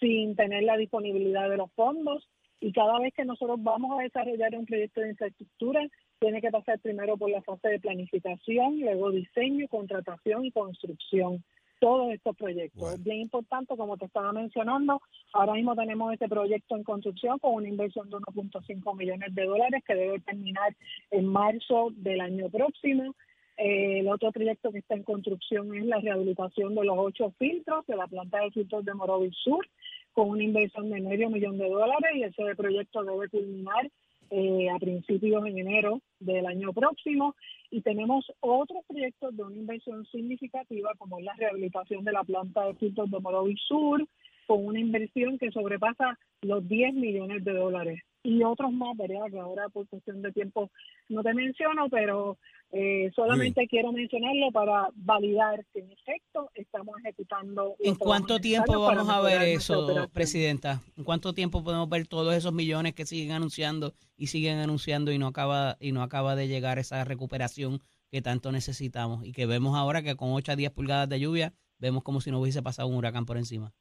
sin 0.00 0.36
tener 0.36 0.62
la 0.64 0.76
disponibilidad 0.76 1.48
de 1.48 1.56
los 1.56 1.72
fondos 1.72 2.28
y 2.60 2.72
cada 2.72 2.98
vez 2.98 3.12
que 3.14 3.24
nosotros 3.24 3.62
vamos 3.62 3.98
a 3.98 4.02
desarrollar 4.02 4.54
un 4.56 4.66
proyecto 4.66 5.00
de 5.00 5.10
infraestructura, 5.10 5.86
tiene 6.18 6.40
que 6.40 6.50
pasar 6.50 6.78
primero 6.80 7.16
por 7.16 7.30
la 7.30 7.42
fase 7.42 7.68
de 7.68 7.80
planificación, 7.80 8.80
luego 8.80 9.10
diseño, 9.10 9.68
contratación 9.68 10.46
y 10.46 10.52
construcción 10.52 11.44
todos 11.80 12.12
estos 12.12 12.36
proyectos. 12.36 12.94
Es 12.94 13.02
bien 13.02 13.20
importante, 13.20 13.76
como 13.76 13.96
te 13.96 14.06
estaba 14.06 14.32
mencionando, 14.32 15.00
ahora 15.32 15.54
mismo 15.54 15.74
tenemos 15.74 16.12
este 16.12 16.28
proyecto 16.28 16.76
en 16.76 16.84
construcción 16.84 17.38
con 17.38 17.54
una 17.54 17.68
inversión 17.68 18.08
de 18.10 18.16
1.5 18.16 18.96
millones 18.96 19.34
de 19.34 19.44
dólares 19.44 19.82
que 19.86 19.94
debe 19.94 20.20
terminar 20.20 20.74
en 21.10 21.26
marzo 21.26 21.90
del 21.96 22.20
año 22.20 22.48
próximo. 22.48 23.14
Eh, 23.58 24.00
el 24.00 24.08
otro 24.08 24.32
proyecto 24.32 24.70
que 24.70 24.78
está 24.78 24.94
en 24.94 25.02
construcción 25.02 25.74
es 25.74 25.86
la 25.86 25.98
rehabilitación 25.98 26.74
de 26.74 26.84
los 26.84 26.96
ocho 26.98 27.32
filtros 27.38 27.86
de 27.86 27.96
la 27.96 28.06
planta 28.06 28.40
de 28.40 28.50
filtros 28.50 28.84
de 28.84 28.92
Morovis 28.92 29.34
Sur 29.42 29.66
con 30.12 30.30
una 30.30 30.42
inversión 30.42 30.90
de 30.90 31.00
medio 31.00 31.30
millón 31.30 31.56
de 31.56 31.68
dólares 31.68 32.10
y 32.14 32.22
ese 32.24 32.54
proyecto 32.54 33.02
debe 33.04 33.28
culminar 33.28 33.90
eh, 34.30 34.68
a 34.70 34.78
principios 34.78 35.46
en 35.46 35.58
enero 35.58 36.00
del 36.20 36.46
año 36.46 36.72
próximo 36.72 37.34
y 37.70 37.82
tenemos 37.82 38.24
otros 38.40 38.84
proyectos 38.86 39.36
de 39.36 39.42
una 39.42 39.56
inversión 39.56 40.04
significativa 40.06 40.92
como 40.98 41.18
es 41.18 41.24
la 41.24 41.34
rehabilitación 41.34 42.04
de 42.04 42.12
la 42.12 42.24
planta 42.24 42.66
de 42.66 42.74
filtros 42.74 43.10
de 43.10 43.20
Morovis 43.20 43.60
Sur 43.66 44.06
con 44.46 44.64
una 44.64 44.80
inversión 44.80 45.38
que 45.38 45.50
sobrepasa 45.50 46.18
los 46.42 46.66
10 46.68 46.94
millones 46.94 47.44
de 47.44 47.52
dólares 47.52 48.02
y 48.22 48.42
otros 48.42 48.72
más, 48.72 48.96
¿verdad? 48.96 49.30
Que 49.30 49.38
ahora 49.38 49.68
por 49.68 49.88
cuestión 49.88 50.22
de 50.22 50.32
tiempo 50.32 50.70
no 51.08 51.22
te 51.22 51.34
menciono, 51.34 51.88
pero 51.88 52.38
eh, 52.72 53.10
solamente 53.14 53.66
quiero 53.68 53.92
mencionarlo 53.92 54.50
para 54.50 54.88
validar 54.96 55.64
que 55.72 55.80
en 55.80 55.92
efecto 55.92 56.50
estamos 56.54 56.96
ejecutando. 57.04 57.76
¿En 57.78 57.94
cuánto 57.94 58.40
tiempo 58.40 58.80
vamos 58.80 59.08
a 59.08 59.20
ver 59.20 59.42
eso, 59.42 60.08
Presidenta? 60.12 60.82
¿En 60.96 61.04
cuánto 61.04 61.32
tiempo 61.32 61.62
podemos 61.62 61.88
ver 61.88 62.06
todos 62.06 62.34
esos 62.34 62.52
millones 62.52 62.94
que 62.94 63.06
siguen 63.06 63.32
anunciando 63.32 63.94
y 64.16 64.26
siguen 64.26 64.58
anunciando 64.58 65.12
y 65.12 65.18
no 65.18 65.28
acaba 65.28 65.76
y 65.80 65.92
no 65.92 66.02
acaba 66.02 66.34
de 66.34 66.48
llegar 66.48 66.78
esa 66.78 67.04
recuperación 67.04 67.80
que 68.10 68.20
tanto 68.20 68.50
necesitamos 68.50 69.24
y 69.24 69.32
que 69.32 69.46
vemos 69.46 69.76
ahora 69.76 70.02
que 70.02 70.16
con 70.16 70.32
8 70.32 70.52
a 70.52 70.56
10 70.56 70.72
pulgadas 70.72 71.08
de 71.08 71.20
lluvia 71.20 71.52
vemos 71.78 72.02
como 72.02 72.20
si 72.20 72.30
no 72.30 72.40
hubiese 72.40 72.62
pasado 72.62 72.88
un 72.88 72.96
huracán 72.96 73.26
por 73.26 73.36
encima? 73.36 73.72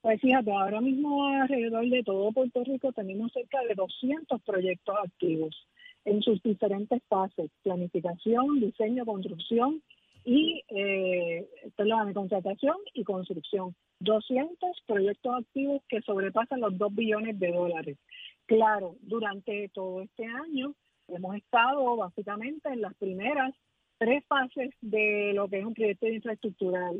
Pues 0.00 0.20
fíjate, 0.20 0.52
ahora 0.52 0.80
mismo 0.80 1.26
alrededor 1.26 1.88
de 1.88 2.02
todo 2.04 2.30
Puerto 2.30 2.62
Rico 2.62 2.92
tenemos 2.92 3.32
cerca 3.32 3.58
de 3.68 3.74
200 3.74 4.40
proyectos 4.42 4.94
activos 5.04 5.66
en 6.08 6.22
sus 6.22 6.42
diferentes 6.42 7.02
fases, 7.08 7.50
planificación, 7.62 8.60
diseño, 8.60 9.04
construcción 9.04 9.82
y, 10.24 10.62
eh, 10.68 11.46
perdón, 11.76 12.14
contratación 12.14 12.76
y 12.94 13.04
construcción. 13.04 13.74
200 14.00 14.82
proyectos 14.86 15.34
activos 15.34 15.82
que 15.88 16.00
sobrepasan 16.02 16.60
los 16.60 16.76
2 16.78 16.94
billones 16.94 17.38
de 17.38 17.52
dólares. 17.52 17.98
Claro, 18.46 18.96
durante 19.02 19.68
todo 19.74 20.00
este 20.00 20.24
año 20.24 20.74
hemos 21.08 21.36
estado 21.36 21.96
básicamente 21.96 22.68
en 22.70 22.80
las 22.80 22.94
primeras 22.94 23.54
tres 23.98 24.24
fases 24.26 24.70
de 24.80 25.32
lo 25.34 25.48
que 25.48 25.58
es 25.58 25.66
un 25.66 25.74
proyecto 25.74 26.06
de 26.06 26.14
infraestructura. 26.14 26.90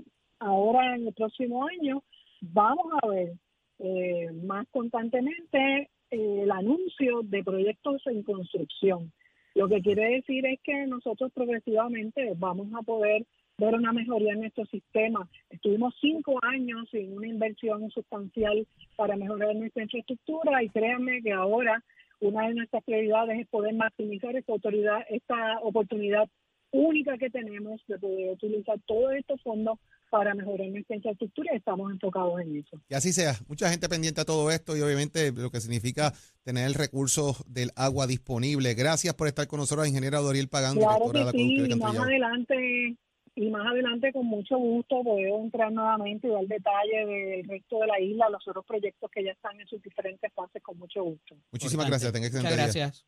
Ahora, 0.41 0.97
en 0.97 1.07
el 1.07 1.15
próximo 1.15 1.67
año, 1.67 2.03
vamos 2.41 2.93
a 3.03 3.07
ver 3.09 3.33
eh, 3.79 4.31
más 4.45 4.67
constantemente 4.71 5.89
el 6.11 6.51
anuncio 6.51 7.21
de 7.23 7.43
proyectos 7.45 8.07
en 8.07 8.23
construcción. 8.23 9.13
Lo 9.55 9.69
que 9.69 9.81
quiere 9.81 10.17
decir 10.17 10.47
es 10.47 10.61
que 10.63 10.87
nosotros 10.87 11.33
progresivamente 11.33 12.33
vamos 12.37 12.69
a 12.75 12.83
poder 12.83 13.27
ver 13.59 13.75
una 13.75 13.93
mejoría 13.93 14.33
en 14.33 14.41
nuestro 14.41 14.65
sistema. 14.67 15.29
Estuvimos 15.51 15.95
cinco 16.01 16.39
años 16.43 16.89
sin 16.91 17.13
una 17.17 17.27
inversión 17.27 17.91
sustancial 17.91 18.67
para 18.97 19.17
mejorar 19.17 19.57
nuestra 19.57 19.83
infraestructura 19.83 20.63
y 20.63 20.69
créanme 20.69 21.23
que 21.23 21.33
ahora 21.33 21.83
una 22.21 22.49
de 22.49 22.55
nuestras 22.55 22.85
prioridades 22.85 23.41
es 23.41 23.49
poder 23.49 23.75
maximizar 23.75 24.37
esta, 24.37 24.53
autoridad, 24.53 25.01
esta 25.09 25.59
oportunidad 25.61 26.29
única 26.71 27.19
que 27.19 27.31
tenemos 27.31 27.81
de 27.89 27.99
poder 27.99 28.31
utilizar 28.31 28.79
todos 28.87 29.13
estos 29.15 29.41
fondos 29.43 29.79
para 30.11 30.35
mejorar 30.35 30.69
nuestra 30.69 30.97
infraestructura 30.97 31.53
y 31.53 31.57
estamos 31.57 31.91
enfocados 31.93 32.41
en 32.41 32.57
eso. 32.57 32.81
Y 32.89 32.95
así 32.95 33.13
sea. 33.13 33.35
Mucha 33.49 33.71
gente 33.71 33.89
pendiente 33.89 34.21
a 34.21 34.25
todo 34.25 34.51
esto 34.51 34.77
y 34.77 34.81
obviamente 34.81 35.33
lo 35.33 35.51
que 35.51 35.61
significa 35.61 36.13
tener 36.43 36.67
el 36.67 36.75
recurso 36.75 37.37
del 37.47 37.71
agua 37.77 38.07
disponible. 38.07 38.75
Gracias 38.75 39.15
por 39.15 39.29
estar 39.29 39.47
con 39.47 39.61
nosotros, 39.61 39.87
ingeniera 39.87 40.19
Doriel 40.19 40.49
Pagán, 40.49 40.77
claro 40.77 41.11
directora 41.13 41.19
de 41.19 41.25
la 41.25 41.33
sí. 41.33 41.75
Más 41.77 41.99
adelante, 41.99 42.97
y 43.35 43.51
más 43.51 43.67
adelante 43.71 44.13
con 44.13 44.27
mucho 44.27 44.59
gusto 44.59 45.03
puedo 45.05 45.41
entrar 45.43 45.71
nuevamente 45.71 46.27
y 46.27 46.31
dar 46.31 46.45
detalle 46.47 47.07
del 47.07 47.49
resto 47.49 47.79
de 47.79 47.87
la 47.87 48.01
isla, 48.01 48.29
los 48.31 48.47
otros 48.49 48.65
proyectos 48.67 49.11
que 49.11 49.23
ya 49.23 49.31
están 49.31 49.61
en 49.61 49.67
sus 49.69 49.81
diferentes 49.81 50.33
fases 50.33 50.61
con 50.63 50.77
mucho 50.77 51.05
gusto. 51.05 51.37
Muchísimas 51.53 51.87
Importante. 51.87 51.91
gracias. 51.91 52.13
Tenga 52.13 52.27
excelente 52.27 52.51
Muchas 52.51 52.75
día. 52.75 52.83
gracias. 52.83 53.07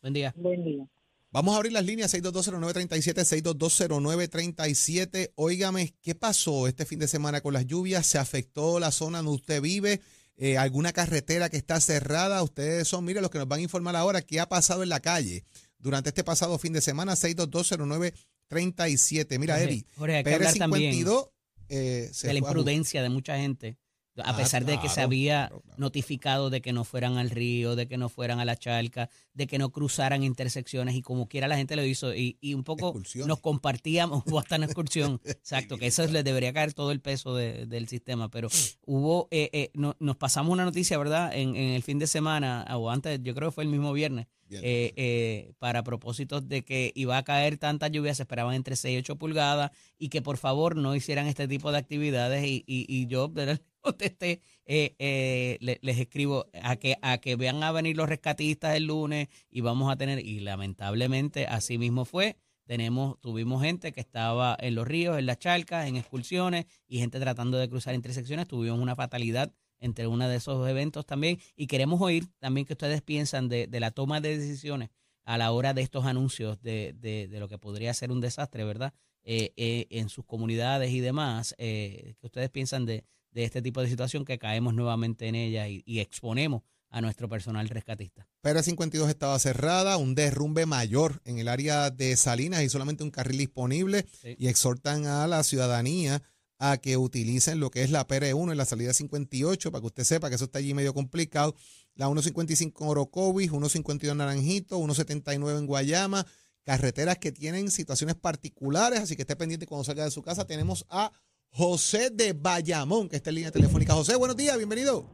Buen 0.00 0.14
día. 0.14 0.34
Buen 0.36 0.64
día. 0.64 0.86
Vamos 1.34 1.54
a 1.54 1.56
abrir 1.56 1.72
las 1.72 1.84
líneas 1.84 2.14
6220937, 2.14 3.42
6220937. 3.42 5.32
Óigame, 5.34 5.92
¿qué 6.00 6.14
pasó 6.14 6.68
este 6.68 6.86
fin 6.86 7.00
de 7.00 7.08
semana 7.08 7.40
con 7.40 7.52
las 7.52 7.66
lluvias? 7.66 8.06
¿Se 8.06 8.18
afectó 8.18 8.78
la 8.78 8.92
zona 8.92 9.18
donde 9.18 9.32
usted 9.32 9.60
vive? 9.60 10.00
Eh, 10.36 10.58
¿Alguna 10.58 10.92
carretera 10.92 11.48
que 11.48 11.56
está 11.56 11.80
cerrada? 11.80 12.40
Ustedes 12.44 12.86
son, 12.86 13.04
mire, 13.04 13.20
los 13.20 13.30
que 13.30 13.38
nos 13.38 13.48
van 13.48 13.58
a 13.58 13.62
informar 13.62 13.96
ahora 13.96 14.22
qué 14.22 14.38
ha 14.38 14.48
pasado 14.48 14.84
en 14.84 14.90
la 14.90 15.00
calle 15.00 15.44
durante 15.78 16.10
este 16.10 16.22
pasado 16.22 16.56
fin 16.56 16.72
de 16.72 16.80
semana, 16.80 17.16
6220937. 17.16 19.38
Mira, 19.40 19.58
también 19.58 19.84
PR52 19.98 21.30
eh, 21.68 22.10
se 22.12 22.28
de 22.28 22.34
la 22.34 22.38
imprudencia 22.38 23.02
de 23.02 23.08
mucha 23.08 23.36
gente. 23.38 23.76
A 24.16 24.30
Ah, 24.30 24.36
pesar 24.36 24.64
de 24.64 24.78
que 24.78 24.88
se 24.88 25.00
había 25.00 25.48
claro, 25.48 25.60
claro. 25.62 25.78
notificado 25.80 26.48
de 26.50 26.60
que 26.60 26.72
no 26.72 26.84
fueran 26.84 27.16
al 27.16 27.30
río, 27.30 27.74
de 27.74 27.88
que 27.88 27.96
no 27.96 28.08
fueran 28.08 28.38
a 28.38 28.44
la 28.44 28.56
charca, 28.56 29.10
de 29.32 29.46
que 29.48 29.58
no 29.58 29.70
cruzaran 29.70 30.22
intersecciones 30.22 30.94
y 30.94 31.02
como 31.02 31.26
quiera 31.26 31.48
la 31.48 31.56
gente 31.56 31.74
lo 31.74 31.84
hizo 31.84 32.14
y, 32.14 32.38
y 32.40 32.54
un 32.54 32.62
poco 32.62 32.94
nos 33.26 33.40
compartíamos, 33.40 34.22
hubo 34.26 34.38
hasta 34.38 34.54
una 34.56 34.66
excursión, 34.66 35.20
exacto, 35.24 35.78
que 35.78 35.86
eso 35.88 36.06
le 36.06 36.22
debería 36.22 36.52
caer 36.52 36.74
todo 36.74 36.92
el 36.92 37.00
peso 37.00 37.34
de- 37.34 37.66
del 37.66 37.88
sistema, 37.88 38.30
pero 38.30 38.48
hubo, 38.86 39.26
eh, 39.32 39.50
eh, 39.52 39.70
no- 39.74 39.96
nos 39.98 40.16
pasamos 40.16 40.52
una 40.52 40.64
noticia, 40.64 40.96
¿verdad? 40.98 41.32
En, 41.34 41.56
en 41.56 41.70
el 41.70 41.82
fin 41.82 41.98
de 41.98 42.06
semana, 42.06 42.64
o 42.76 42.90
antes, 42.90 43.20
yo 43.22 43.34
creo 43.34 43.48
que 43.50 43.54
fue 43.54 43.64
el 43.64 43.70
mismo 43.70 43.92
viernes. 43.92 44.26
Eh, 44.62 44.92
eh, 44.96 45.52
para 45.58 45.82
propósitos 45.82 46.48
de 46.48 46.62
que 46.64 46.92
iba 46.94 47.16
a 47.16 47.24
caer 47.24 47.56
tanta 47.58 47.88
lluvia, 47.88 48.14
se 48.14 48.22
esperaban 48.22 48.54
entre 48.54 48.76
6 48.76 48.94
y 48.94 48.98
8 48.98 49.16
pulgadas, 49.16 49.70
y 49.98 50.08
que 50.08 50.22
por 50.22 50.36
favor 50.36 50.76
no 50.76 50.94
hicieran 50.94 51.26
este 51.26 51.48
tipo 51.48 51.72
de 51.72 51.78
actividades. 51.78 52.44
Y, 52.46 52.64
y, 52.66 52.86
y 52.88 53.06
yo 53.06 53.32
contesté, 53.80 54.40
eh, 54.66 54.94
eh, 54.98 55.58
le- 55.60 55.78
les 55.82 55.98
escribo 55.98 56.46
a 56.62 56.76
que, 56.76 56.96
a 57.02 57.18
que 57.18 57.36
vean 57.36 57.62
a 57.62 57.72
venir 57.72 57.96
los 57.96 58.08
rescatistas 58.08 58.76
el 58.76 58.84
lunes 58.84 59.28
y 59.50 59.60
vamos 59.60 59.90
a 59.92 59.96
tener, 59.96 60.18
y 60.24 60.40
lamentablemente 60.40 61.46
así 61.46 61.78
mismo 61.78 62.04
fue. 62.04 62.36
Tenemos, 62.66 63.20
tuvimos 63.20 63.62
gente 63.62 63.92
que 63.92 64.00
estaba 64.00 64.56
en 64.58 64.74
los 64.74 64.88
ríos, 64.88 65.18
en 65.18 65.26
las 65.26 65.38
charcas, 65.38 65.86
en 65.86 65.96
excursiones 65.96 66.64
y 66.88 66.98
gente 66.98 67.20
tratando 67.20 67.58
de 67.58 67.68
cruzar 67.68 67.94
intersecciones. 67.94 68.48
Tuvimos 68.48 68.78
una 68.80 68.96
fatalidad 68.96 69.52
entre 69.80 70.06
uno 70.06 70.28
de 70.28 70.36
esos 70.36 70.68
eventos 70.68 71.04
también 71.06 71.38
y 71.56 71.66
queremos 71.66 72.00
oír 72.00 72.26
también 72.38 72.66
que 72.66 72.72
ustedes 72.74 73.02
piensan 73.02 73.48
de, 73.48 73.66
de 73.66 73.80
la 73.80 73.90
toma 73.90 74.20
de 74.20 74.38
decisiones 74.38 74.90
a 75.24 75.38
la 75.38 75.52
hora 75.52 75.72
de 75.74 75.82
estos 75.82 76.04
anuncios 76.04 76.60
de, 76.62 76.94
de, 76.98 77.28
de 77.28 77.40
lo 77.40 77.48
que 77.48 77.58
podría 77.58 77.94
ser 77.94 78.10
un 78.12 78.20
desastre, 78.20 78.64
¿verdad? 78.64 78.92
Eh, 79.22 79.52
eh, 79.56 79.86
en 79.90 80.10
sus 80.10 80.24
comunidades 80.26 80.90
y 80.90 81.00
demás, 81.00 81.54
eh, 81.58 82.14
que 82.20 82.26
ustedes 82.26 82.50
piensan 82.50 82.84
de, 82.84 83.04
de 83.30 83.44
este 83.44 83.62
tipo 83.62 83.80
de 83.80 83.88
situación 83.88 84.24
que 84.26 84.38
caemos 84.38 84.74
nuevamente 84.74 85.26
en 85.26 85.34
ella 85.34 85.66
y, 85.66 85.82
y 85.86 86.00
exponemos 86.00 86.62
a 86.90 87.00
nuestro 87.00 87.26
personal 87.28 87.68
rescatista. 87.70 88.28
PR52 88.44 89.08
estaba 89.08 89.38
cerrada, 89.38 89.96
un 89.96 90.14
derrumbe 90.14 90.66
mayor 90.66 91.22
en 91.24 91.38
el 91.38 91.48
área 91.48 91.90
de 91.90 92.14
Salinas 92.16 92.62
y 92.62 92.68
solamente 92.68 93.02
un 93.02 93.10
carril 93.10 93.38
disponible 93.38 94.04
Sí. 94.20 94.36
y 94.38 94.46
exhortan 94.48 95.06
a 95.06 95.26
la 95.26 95.42
ciudadanía 95.42 96.22
a 96.64 96.78
que 96.78 96.96
utilicen 96.96 97.60
lo 97.60 97.70
que 97.70 97.82
es 97.82 97.90
la 97.90 98.06
PR1 98.06 98.50
en 98.50 98.56
la 98.56 98.64
salida 98.64 98.94
58 98.94 99.70
para 99.70 99.82
que 99.82 99.86
usted 99.86 100.04
sepa 100.04 100.30
que 100.30 100.36
eso 100.36 100.46
está 100.46 100.60
allí 100.60 100.72
medio 100.72 100.94
complicado. 100.94 101.54
La 101.94 102.06
155 102.06 102.84
en 102.84 102.90
Orocovis, 102.90 103.50
152 103.50 104.12
en 104.12 104.18
Naranjito, 104.18 104.76
179 104.76 105.58
en 105.58 105.66
Guayama, 105.66 106.24
carreteras 106.64 107.18
que 107.18 107.32
tienen 107.32 107.70
situaciones 107.70 108.16
particulares, 108.16 109.00
así 109.00 109.14
que 109.14 109.22
esté 109.22 109.36
pendiente 109.36 109.66
cuando 109.66 109.84
salga 109.84 110.04
de 110.04 110.10
su 110.10 110.22
casa. 110.22 110.46
Tenemos 110.46 110.86
a 110.88 111.12
José 111.50 112.08
de 112.08 112.32
Bayamón, 112.32 113.10
que 113.10 113.16
está 113.16 113.28
en 113.28 113.36
línea 113.36 113.50
telefónica. 113.50 113.92
José, 113.92 114.16
buenos 114.16 114.36
días, 114.36 114.56
bienvenido. 114.56 115.04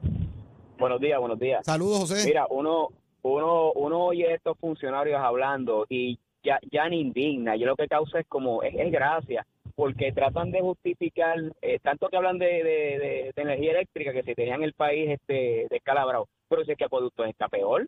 Buenos 0.78 1.00
días, 1.00 1.18
buenos 1.18 1.38
días. 1.40 1.66
Saludos, 1.66 1.98
José. 1.98 2.26
Mira, 2.26 2.46
uno, 2.48 2.90
uno, 3.22 3.72
uno 3.72 4.04
oye 4.04 4.32
estos 4.32 4.56
funcionarios 4.56 5.20
hablando 5.20 5.84
y 5.88 6.16
ya, 6.44 6.60
ya 6.70 6.88
ni 6.88 7.00
indigna. 7.00 7.56
Yo 7.56 7.66
lo 7.66 7.74
que 7.74 7.88
causa 7.88 8.20
es 8.20 8.26
como, 8.28 8.62
es, 8.62 8.72
es 8.78 8.92
gracia, 8.92 9.44
porque 9.74 10.12
tratan 10.12 10.50
de 10.50 10.60
justificar, 10.60 11.36
eh, 11.62 11.78
tanto 11.80 12.08
que 12.08 12.16
hablan 12.16 12.38
de, 12.38 13.32
energía 13.36 13.72
eléctrica, 13.72 14.12
que 14.12 14.22
se 14.22 14.34
tenían 14.34 14.62
el 14.62 14.72
país 14.72 15.10
este 15.10 15.66
descalabrado, 15.70 16.28
pero 16.48 16.64
si 16.64 16.72
es 16.72 16.78
que 16.78 16.84
el 16.84 16.90
producto 16.90 17.24
está 17.24 17.48
peor. 17.48 17.86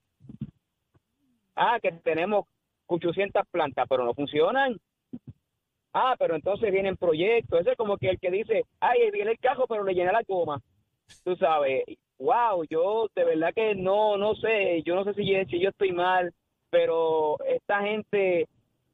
Ah, 1.54 1.78
que 1.82 1.92
tenemos 1.92 2.46
800 2.86 3.42
plantas, 3.50 3.86
pero 3.88 4.04
no 4.04 4.14
funcionan. 4.14 4.76
Ah, 5.92 6.16
pero 6.18 6.34
entonces 6.34 6.72
vienen 6.72 6.96
proyectos. 6.96 7.60
Ese 7.60 7.72
es 7.72 7.76
como 7.76 7.98
que 7.98 8.08
el 8.08 8.18
que 8.18 8.30
dice, 8.30 8.64
ay, 8.80 9.10
viene 9.10 9.32
el 9.32 9.38
cajo, 9.38 9.66
pero 9.66 9.84
le 9.84 9.94
llena 9.94 10.12
la 10.12 10.22
goma. 10.26 10.58
Tú 11.24 11.36
sabes, 11.36 11.84
wow, 12.18 12.64
yo 12.70 13.08
de 13.14 13.24
verdad 13.24 13.52
que 13.54 13.74
no, 13.74 14.16
no 14.16 14.34
sé, 14.36 14.82
yo 14.84 14.94
no 14.94 15.04
sé 15.04 15.12
si, 15.14 15.24
si 15.46 15.60
yo 15.60 15.68
estoy 15.68 15.92
mal, 15.92 16.32
pero 16.70 17.36
esta 17.44 17.82
gente 17.82 18.48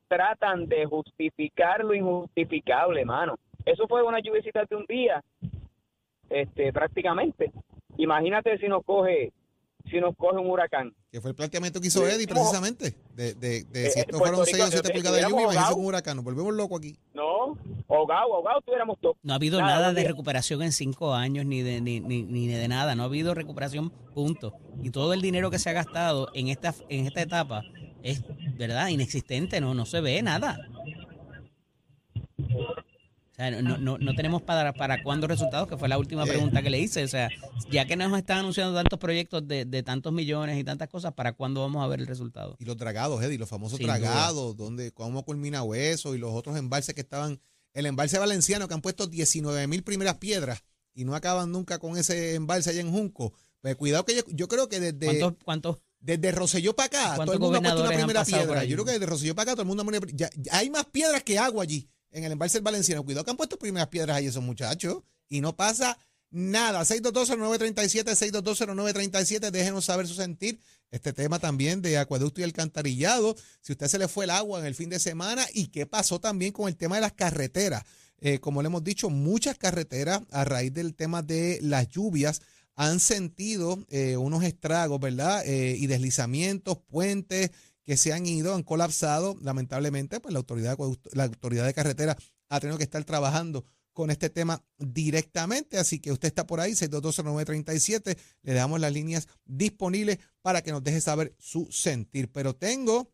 tratan 0.09 0.67
de 0.67 0.87
justificar 0.87 1.85
lo 1.85 1.95
injustificable, 1.95 3.05
mano. 3.05 3.39
Eso 3.65 3.87
fue 3.87 4.03
una 4.03 4.19
lluvia 4.21 4.41
de 4.69 4.77
un 4.77 4.87
día, 4.87 5.23
este, 6.31 6.73
prácticamente. 6.73 7.53
Imagínate 7.99 8.57
si 8.59 8.69
nos 8.69 8.85
coge, 8.85 9.33
si 9.91 10.01
nos 10.01 10.17
coge 10.17 10.37
un 10.39 10.51
huracán. 10.51 10.95
Que 11.11 11.21
fue 11.21 11.31
el 11.31 11.37
planteamiento 11.37 11.81
que 11.81 11.89
hizo 11.89 12.07
Eddie 12.07 12.27
precisamente. 12.27 12.95
De, 13.15 13.35
de, 13.35 13.65
de 13.65 13.87
Eh, 13.87 13.91
si 13.91 13.99
eh, 13.99 14.03
esto 14.07 14.19
fueron 14.19 14.45
6 14.45 14.63
o 14.63 14.67
7 14.69 14.89
eh, 14.89 14.93
pulgadas 14.95 15.21
de 15.21 15.29
lluvia, 15.29 15.45
ahogados. 15.47 15.77
un 15.77 15.87
huracán. 15.87 16.17
Nos 16.17 16.25
volvemos 16.25 16.55
locos 16.55 16.79
aquí. 16.79 16.97
No, 17.15 17.59
ahogado, 17.89 18.35
ahogado, 18.35 18.61
tuviéramos 18.61 18.99
todo. 19.01 19.17
No 19.23 19.33
ha 19.33 19.37
habido 19.37 19.61
Nada, 19.61 19.75
nada 19.75 19.93
de 19.93 20.05
recuperación 20.05 20.63
en 20.63 20.73
cinco 20.73 21.15
años, 21.15 21.45
ni 21.45 21.63
de, 21.63 21.81
ni, 21.81 22.01
ni, 22.01 22.23
ni 22.23 22.47
de 22.47 22.69
nada. 22.69 22.95
No 22.95 23.03
ha 23.03 23.07
habido 23.07 23.35
recuperación, 23.35 23.91
punto. 24.15 24.55
Y 24.83 24.91
todo 24.91 25.13
el 25.13 25.21
dinero 25.21 25.51
que 25.51 25.59
se 25.59 25.71
ha 25.71 25.73
gastado 25.73 26.29
en 26.35 26.49
esta, 26.49 26.75
en 26.89 27.07
esta 27.07 27.23
etapa 27.23 27.63
es, 28.03 28.23
¿verdad? 28.59 28.89
Inexistente, 28.89 29.61
no, 29.61 29.73
no 29.73 29.87
se 29.87 30.01
ve 30.01 30.21
nada. 30.23 30.59
O 32.39 33.35
sea, 33.35 33.53
no, 33.63 33.79
no, 33.79 33.99
no 33.99 34.15
tenemos 34.15 34.43
para, 34.43 34.73
para 34.73 35.01
cuándo 35.05 35.29
resultados, 35.29 35.69
que 35.69 35.77
fue 35.77 35.89
la 35.89 35.97
última 35.97 36.27
pregunta 36.27 36.61
que 36.61 36.71
le 36.71 36.81
hice. 36.81 37.05
O 37.05 37.09
sea, 37.09 37.29
ya 37.71 37.87
que 37.87 37.95
nos 37.95 38.19
están 38.19 38.39
anunciando 38.39 38.75
tantos 38.75 38.99
proyectos 38.99 39.47
de, 39.47 39.65
de 39.65 39.83
tantos 39.85 40.13
millones 40.13 40.59
y 40.59 40.65
tantas 40.65 40.89
cosas, 40.89 41.15
¿para 41.15 41.35
cuándo 41.35 41.61
vamos 41.61 41.85
a 41.85 41.87
ver 41.87 42.01
el 42.01 42.09
resultado? 42.09 42.57
Y 42.59 42.65
los 42.65 42.77
dragados, 42.77 43.23
Eddie, 43.23 43.39
los 43.39 43.49
famosos 43.49 43.79
Sin 43.79 43.87
dragados, 43.87 44.57
donde 44.57 44.91
cómo 44.91 45.25
culmina 45.25 45.63
eso 45.77 46.17
y 46.17 46.19
los 46.19 46.35
otros 46.35 46.57
embalses 46.57 46.95
que 46.95 47.01
estaban. 47.01 47.41
El 47.75 47.87
embalse 47.87 48.19
valenciano 48.19 48.67
que 48.67 48.75
han 48.75 48.81
puesto 48.81 49.07
19 49.07 49.69
mil 49.69 49.85
primeras 49.85 50.17
piedras 50.17 50.65
y 50.95 51.05
no 51.05 51.15
acaban 51.15 51.53
nunca 51.53 51.79
con 51.79 51.97
ese 51.97 52.35
embalse 52.35 52.71
allá 52.71 52.81
en 52.81 52.91
Junco. 52.91 53.33
Pues 53.61 53.77
cuidado 53.77 54.05
que 54.05 54.17
yo, 54.17 54.23
yo 54.29 54.49
creo 54.49 54.69
que 54.69 54.81
desde, 54.81 55.21
¿Cuántos, 55.21 55.45
cuántos 55.45 55.79
desde 56.01 56.31
Rosselló 56.33 56.75
para 56.77 56.87
acá, 56.87 57.05
todo 57.05 57.17
¿Cuántos 57.17 57.35
el 57.35 57.41
mundo 57.41 57.59
ha 57.59 57.61
puesto 57.61 57.81
una 57.81 57.89
primera 57.91 58.25
piedra. 58.25 58.65
Yo 58.65 58.77
creo 58.77 58.85
que 58.85 58.93
desde 58.93 59.07
Rosselló 59.07 59.35
para 59.35 59.51
acá 59.51 59.57
todo 59.57 59.63
el 59.63 59.69
mundo 59.69 59.83
ha 59.83 59.87
puesto- 59.87 60.17
ya, 60.17 60.31
ya 60.37 60.57
hay 60.57 60.71
más 60.71 60.85
piedras 60.87 61.23
que 61.23 61.39
agua 61.39 61.63
allí 61.65 61.89
en 62.11 62.25
el 62.25 62.33
embalse 62.33 62.59
del 62.59 62.65
Valenciano. 62.65 63.05
Cuidado 63.05 63.25
que 63.25 63.31
han 63.31 63.37
puesto 63.37 63.59
primeras 63.59 63.89
piedras 63.89 64.17
ahí 64.17 64.27
esos 64.27 64.43
muchachos 64.43 65.03
y 65.29 65.41
no 65.41 65.57
pasa 65.57 65.99
nada. 66.31 66.85
6220937, 66.85 68.15
6220937, 68.15 69.51
déjenos 69.51 69.85
saber 69.85 70.07
su 70.07 70.15
sentir. 70.15 70.61
Este 70.91 71.13
tema 71.13 71.39
también 71.39 71.83
de 71.83 71.99
acueducto 71.99 72.41
y 72.41 72.45
alcantarillado, 72.45 73.37
si 73.61 73.73
usted 73.73 73.89
se 73.89 73.99
le 73.99 74.09
fue 74.09 74.25
el 74.25 74.31
agua 74.31 74.61
en 74.61 74.67
el 74.67 74.75
fin 74.75 74.89
de 74.89 74.99
semana 74.99 75.47
y 75.53 75.67
qué 75.67 75.85
pasó 75.85 76.19
también 76.19 76.53
con 76.53 76.69
el 76.69 76.77
tema 76.77 76.95
de 76.97 77.03
las 77.03 77.13
carreteras. 77.13 77.83
Eh, 78.21 78.39
como 78.41 78.63
le 78.63 78.67
hemos 78.67 78.83
dicho, 78.83 79.11
muchas 79.11 79.59
carreteras 79.59 80.23
a 80.31 80.45
raíz 80.45 80.73
del 80.73 80.95
tema 80.95 81.23
de 81.23 81.59
las 81.63 81.89
lluvias 81.89 82.41
han 82.79 83.01
sentido 83.01 83.85
eh, 83.89 84.17
unos 84.17 84.45
estragos, 84.45 85.01
¿verdad? 85.01 85.45
Eh, 85.45 85.77
y 85.77 85.89
deslizamientos, 85.89 86.79
puentes 86.79 87.51
que 87.85 87.97
se 87.97 88.13
han 88.13 88.25
ido, 88.25 88.55
han 88.55 88.63
colapsado. 88.63 89.37
Lamentablemente, 89.43 90.21
pues 90.21 90.33
la 90.33 90.39
autoridad, 90.39 90.77
de 91.67 91.75
carretera 91.75 92.17
ha 92.49 92.61
tenido 92.61 92.79
que 92.79 92.85
estar 92.85 93.03
trabajando 93.03 93.65
con 93.93 94.13
este 94.13 94.31
tema 94.31 94.65
directamente. 94.79 95.77
Así 95.77 95.99
que 95.99 96.13
usted 96.13 96.29
está 96.29 96.47
por 96.47 96.61
ahí, 96.61 96.71
6220937. 96.75 98.17
Le 98.43 98.53
damos 98.53 98.79
las 98.79 98.93
líneas 98.93 99.27
disponibles 99.45 100.21
para 100.41 100.63
que 100.63 100.71
nos 100.71 100.85
deje 100.85 101.01
saber 101.01 101.35
su 101.37 101.67
sentir. 101.73 102.31
Pero 102.31 102.55
tengo 102.55 103.11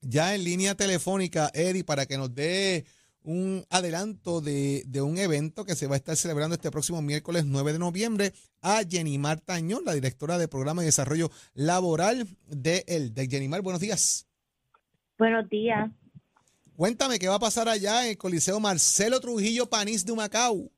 ya 0.00 0.32
en 0.36 0.44
línea 0.44 0.76
telefónica, 0.76 1.50
Eddie, 1.54 1.82
para 1.82 2.06
que 2.06 2.18
nos 2.18 2.32
dé 2.32 2.84
un 3.24 3.64
adelanto 3.70 4.40
de, 4.40 4.82
de 4.86 5.02
un 5.02 5.18
evento 5.18 5.64
que 5.64 5.74
se 5.74 5.86
va 5.86 5.94
a 5.94 5.98
estar 5.98 6.16
celebrando 6.16 6.54
este 6.54 6.70
próximo 6.70 7.02
miércoles 7.02 7.44
9 7.44 7.72
de 7.72 7.78
noviembre 7.78 8.32
a 8.60 8.82
Jenimar 8.88 9.40
Tañón, 9.40 9.84
la 9.84 9.94
directora 9.94 10.38
de 10.38 10.48
Programa 10.48 10.82
de 10.82 10.86
Desarrollo 10.86 11.30
Laboral 11.54 12.26
de 12.48 12.84
el 12.88 13.14
de 13.14 13.28
Jenimar, 13.28 13.62
buenos 13.62 13.80
días. 13.80 14.26
Buenos 15.18 15.48
días. 15.48 15.90
Cuéntame 16.76 17.18
qué 17.18 17.28
va 17.28 17.36
a 17.36 17.40
pasar 17.40 17.68
allá 17.68 18.04
en 18.04 18.10
el 18.10 18.18
Coliseo 18.18 18.58
Marcelo 18.58 19.20
Trujillo 19.20 19.68
Panís 19.68 20.04
de 20.04 20.14
Macao. 20.14 20.70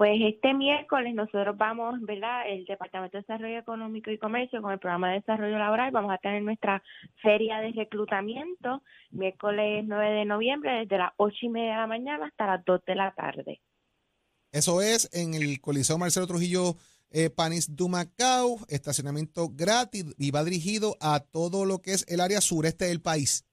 Pues 0.00 0.18
este 0.22 0.54
miércoles 0.54 1.14
nosotros 1.14 1.58
vamos, 1.58 2.00
¿verdad? 2.00 2.48
El 2.48 2.64
Departamento 2.64 3.18
de 3.18 3.20
Desarrollo 3.20 3.58
Económico 3.58 4.10
y 4.10 4.16
Comercio 4.16 4.62
con 4.62 4.72
el 4.72 4.78
programa 4.78 5.10
de 5.10 5.16
desarrollo 5.16 5.58
laboral 5.58 5.90
vamos 5.90 6.10
a 6.10 6.16
tener 6.16 6.42
nuestra 6.42 6.82
feria 7.20 7.58
de 7.58 7.72
reclutamiento 7.72 8.82
miércoles 9.10 9.84
9 9.86 10.10
de 10.10 10.24
noviembre 10.24 10.72
desde 10.72 10.96
las 10.96 11.12
ocho 11.18 11.36
y 11.42 11.50
media 11.50 11.72
de 11.72 11.76
la 11.80 11.86
mañana 11.86 12.24
hasta 12.28 12.46
las 12.46 12.64
2 12.64 12.80
de 12.86 12.94
la 12.94 13.12
tarde. 13.14 13.60
Eso 14.52 14.80
es 14.80 15.10
en 15.12 15.34
el 15.34 15.60
Coliseo 15.60 15.98
Marcelo 15.98 16.26
Trujillo 16.26 16.76
eh, 17.10 17.28
Panis 17.28 17.76
Dumacao, 17.76 18.56
estacionamiento 18.70 19.50
gratis 19.52 20.06
y 20.16 20.30
va 20.30 20.44
dirigido 20.44 20.96
a 21.02 21.20
todo 21.20 21.66
lo 21.66 21.82
que 21.82 21.92
es 21.92 22.06
el 22.08 22.20
área 22.20 22.40
sureste 22.40 22.86
del 22.86 23.02
país. 23.02 23.44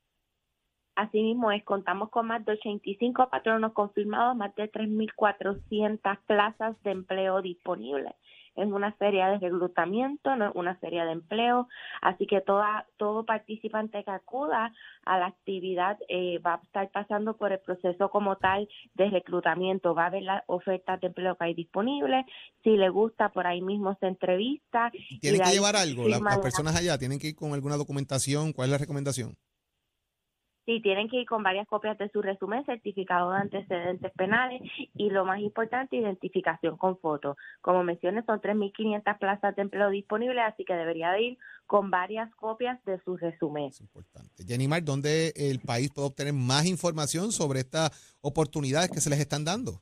Asimismo, 0.98 1.52
es, 1.52 1.64
contamos 1.64 2.10
con 2.10 2.26
más 2.26 2.44
de 2.44 2.54
85 2.54 3.30
patronos 3.30 3.74
confirmados, 3.74 4.36
más 4.36 4.56
de 4.56 4.72
3.400 4.72 6.18
plazas 6.26 6.76
de 6.82 6.90
empleo 6.90 7.40
disponibles. 7.44 8.14
Es 8.56 8.66
una 8.66 8.92
feria 8.94 9.28
de 9.28 9.38
reclutamiento, 9.38 10.36
no 10.36 10.48
es 10.50 10.52
una 10.56 10.76
feria 10.78 11.06
de 11.06 11.12
empleo, 11.12 11.68
así 12.02 12.26
que 12.26 12.42
toda, 12.42 12.88
todo 12.98 13.26
participante 13.26 14.04
que 14.04 14.10
acuda 14.10 14.74
a 15.06 15.20
la 15.20 15.28
actividad 15.28 16.00
eh, 16.10 16.40
va 16.40 16.56
a 16.56 16.62
estar 16.64 16.90
pasando 16.90 17.38
por 17.38 17.52
el 17.52 17.60
proceso 17.60 18.10
como 18.10 18.38
tal 18.38 18.68
de 18.96 19.12
reclutamiento, 19.12 19.94
va 19.94 20.08
a 20.08 20.10
ver 20.10 20.24
las 20.24 20.44
ofertas 20.48 21.00
de 21.00 21.08
empleo 21.08 21.38
que 21.38 21.46
hay 21.46 21.54
disponibles, 21.54 22.26
si 22.64 22.72
le 22.72 22.90
gusta, 22.90 23.30
por 23.30 23.46
ahí 23.46 23.62
mismo 23.62 23.96
se 24.00 24.08
entrevista. 24.08 24.92
¿Tienen 25.22 25.42
que 25.42 25.52
llevar 25.52 25.76
algo? 25.76 26.08
Las, 26.08 26.22
las 26.22 26.40
personas 26.40 26.76
allá 26.76 26.98
tienen 26.98 27.20
que 27.20 27.28
ir 27.28 27.36
con 27.36 27.54
alguna 27.54 27.78
documentación, 27.78 28.52
¿cuál 28.52 28.70
es 28.70 28.72
la 28.72 28.78
recomendación? 28.80 29.38
Sí, 30.68 30.82
tienen 30.82 31.08
que 31.08 31.22
ir 31.22 31.26
con 31.26 31.44
varias 31.44 31.66
copias 31.66 31.98
de 31.98 32.10
su 32.10 32.22
resumen, 32.22 32.66
certificado 32.66 33.32
de 33.32 33.38
antecedentes 33.38 34.12
penales 34.18 34.62
y 34.96 35.10
lo 35.10 35.24
más 35.24 35.40
importante, 35.40 35.96
identificación 35.96 36.76
con 36.76 37.00
foto. 37.00 37.38
Como 37.62 37.86
mencioné, 37.86 38.22
son 38.26 38.42
3.500 38.42 39.18
plazas 39.18 39.56
de 39.56 39.62
empleo 39.62 39.90
disponibles, 39.90 40.44
así 40.46 40.66
que 40.66 40.74
debería 40.74 41.14
de 41.14 41.22
ir 41.22 41.38
con 41.68 41.90
varias 41.90 42.30
copias 42.36 42.84
de 42.84 43.00
su 43.06 43.16
resumen. 43.16 43.68
Es 43.68 43.80
importante. 43.80 44.44
Jenny 44.46 44.68
Mar, 44.68 44.84
¿dónde 44.84 45.32
el 45.38 45.62
país 45.62 45.90
puede 45.90 46.10
obtener 46.10 46.34
más 46.34 46.66
información 46.66 47.32
sobre 47.32 47.62
estas 47.62 48.20
oportunidades 48.20 48.92
que 48.92 49.00
se 49.00 49.10
les 49.10 49.22
están 49.22 49.46
dando? 49.46 49.80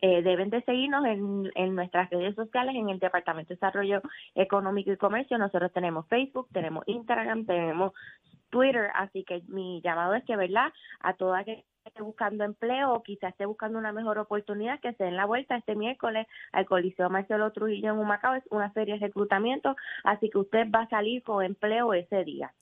Eh, 0.00 0.22
deben 0.22 0.50
de 0.50 0.62
seguirnos 0.62 1.04
en, 1.06 1.50
en, 1.56 1.74
nuestras 1.74 2.08
redes 2.10 2.36
sociales, 2.36 2.74
en 2.76 2.88
el 2.88 3.00
Departamento 3.00 3.48
de 3.48 3.56
Desarrollo 3.56 4.00
Económico 4.34 4.92
y 4.92 4.96
Comercio. 4.96 5.38
Nosotros 5.38 5.72
tenemos 5.72 6.06
Facebook, 6.08 6.48
tenemos 6.52 6.84
Instagram, 6.86 7.46
tenemos 7.46 7.92
Twitter, 8.50 8.90
así 8.94 9.24
que 9.24 9.42
mi 9.48 9.80
llamado 9.82 10.14
es 10.14 10.24
que, 10.24 10.36
¿verdad? 10.36 10.72
A 11.00 11.14
toda 11.14 11.44
que 11.44 11.64
esté 11.84 12.02
buscando 12.02 12.44
empleo 12.44 12.92
o 12.92 13.02
quizás 13.02 13.32
esté 13.32 13.46
buscando 13.46 13.78
una 13.78 13.92
mejor 13.92 14.18
oportunidad, 14.18 14.80
que 14.80 14.92
se 14.94 15.04
den 15.04 15.16
la 15.16 15.26
vuelta 15.26 15.56
este 15.56 15.74
miércoles 15.74 16.26
al 16.52 16.66
Coliseo 16.66 17.10
Marcelo 17.10 17.52
Trujillo 17.52 17.92
en 17.92 17.98
Humacao, 17.98 18.34
es 18.34 18.44
una 18.50 18.70
feria 18.70 18.94
de 18.94 19.06
reclutamiento, 19.06 19.74
así 20.04 20.30
que 20.30 20.38
usted 20.38 20.66
va 20.74 20.82
a 20.82 20.88
salir 20.88 21.22
con 21.22 21.44
empleo 21.44 21.92
ese 21.94 22.24
día. 22.24 22.52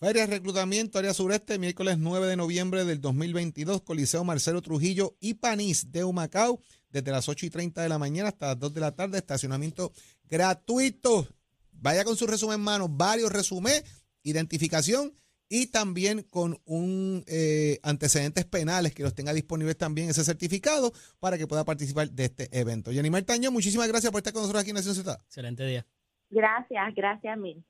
Feria 0.00 0.26
de 0.26 0.34
reclutamiento, 0.34 0.98
área 0.98 1.14
sureste, 1.14 1.58
miércoles 1.58 1.98
9 1.98 2.26
de 2.26 2.36
noviembre 2.36 2.84
del 2.84 3.00
2022, 3.00 3.82
Coliseo 3.82 4.24
Marcelo 4.24 4.60
Trujillo 4.60 5.14
y 5.20 5.34
Panís 5.34 5.90
de 5.92 6.04
Humacao, 6.04 6.58
desde 6.90 7.10
las 7.10 7.28
8 7.28 7.46
y 7.46 7.50
30 7.50 7.82
de 7.82 7.88
la 7.88 7.98
mañana 7.98 8.28
hasta 8.28 8.48
las 8.48 8.58
2 8.58 8.74
de 8.74 8.80
la 8.80 8.94
tarde, 8.94 9.18
estacionamiento 9.18 9.92
gratuito. 10.28 11.26
Vaya 11.72 12.04
con 12.04 12.16
su 12.16 12.26
resumen 12.26 12.56
en 12.56 12.64
mano, 12.64 12.88
varios 12.88 13.32
resumés, 13.32 13.84
identificación 14.22 15.12
y 15.48 15.66
también 15.68 16.22
con 16.22 16.58
un 16.64 17.24
eh, 17.26 17.78
antecedentes 17.82 18.44
penales 18.44 18.94
que 18.94 19.02
los 19.02 19.14
tenga 19.14 19.32
disponibles 19.32 19.76
también 19.76 20.10
ese 20.10 20.24
certificado 20.24 20.92
para 21.20 21.38
que 21.38 21.46
pueda 21.46 21.64
participar 21.64 22.10
de 22.10 22.24
este 22.24 22.48
evento. 22.58 22.90
Jenny 22.92 23.10
Taño, 23.22 23.50
muchísimas 23.50 23.88
gracias 23.88 24.10
por 24.10 24.18
estar 24.18 24.32
con 24.32 24.42
nosotros 24.42 24.62
aquí 24.62 24.70
en 24.70 24.76
Nación 24.76 24.94
Z. 24.94 25.20
Excelente 25.26 25.64
día. 25.66 25.86
Gracias, 26.30 26.94
gracias 26.94 27.38
mil. 27.38 27.64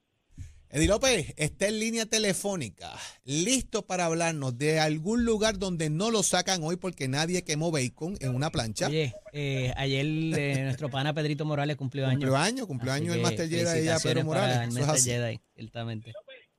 Eddie 0.74 0.88
López 0.88 1.34
está 1.36 1.68
en 1.68 1.78
línea 1.78 2.04
telefónica, 2.04 2.90
listo 3.24 3.86
para 3.86 4.06
hablarnos 4.06 4.58
de 4.58 4.80
algún 4.80 5.24
lugar 5.24 5.56
donde 5.56 5.88
no 5.88 6.10
lo 6.10 6.24
sacan 6.24 6.64
hoy 6.64 6.74
porque 6.74 7.06
nadie 7.06 7.44
quemó 7.44 7.70
bacon 7.70 8.16
en 8.20 8.34
una 8.34 8.50
plancha. 8.50 8.88
Oye, 8.88 9.14
eh, 9.32 9.72
ayer 9.76 10.04
eh, 10.04 10.64
nuestro 10.64 10.90
pana 10.90 11.14
Pedrito 11.14 11.44
Morales 11.44 11.76
cumplió 11.76 12.06
años. 12.06 12.22
Cumplió 12.22 12.36
años, 12.36 12.66
cumplió 12.66 12.92
años 12.92 13.14
el 13.14 13.22
Master 13.22 13.48
Jedi 13.48 13.78
ella, 13.82 13.98
Pedro 14.02 14.24
Morales. 14.24 14.76
El 14.76 14.84
Master 14.84 15.00
Jedi, 15.00 15.40
ciertamente. 15.54 16.12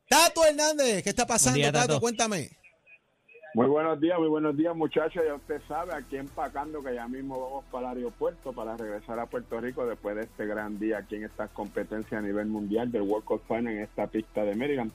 Tato 0.08 0.46
Hernández, 0.46 1.04
¿qué 1.04 1.10
está 1.10 1.26
pasando, 1.26 1.58
día, 1.58 1.72
Tato? 1.72 1.88
Tato? 1.88 2.00
Cuéntame. 2.00 2.50
Muy 3.56 3.68
buenos 3.68 4.02
días, 4.02 4.20
muy 4.20 4.28
buenos 4.28 4.58
días 4.58 4.76
muchachos. 4.76 5.24
Ya 5.26 5.34
usted 5.34 5.62
sabe, 5.68 5.94
aquí 5.94 6.18
empacando 6.18 6.84
que 6.84 6.94
ya 6.94 7.08
mismo 7.08 7.40
vamos 7.40 7.66
para 7.72 7.92
el 7.94 8.00
aeropuerto 8.00 8.52
para 8.52 8.76
regresar 8.76 9.18
a 9.18 9.28
Puerto 9.28 9.62
Rico 9.62 9.86
después 9.86 10.18
de 10.18 10.24
este 10.24 10.46
gran 10.46 10.78
día 10.78 10.98
aquí 10.98 11.16
en 11.16 11.24
estas 11.24 11.50
competencias 11.52 12.20
a 12.20 12.22
nivel 12.22 12.48
mundial 12.48 12.92
del 12.92 13.04
World 13.04 13.24
Cup 13.24 13.42
Final 13.48 13.70
en 13.70 13.80
esta 13.80 14.08
pista 14.08 14.44
de 14.44 14.56
Maryland. 14.56 14.92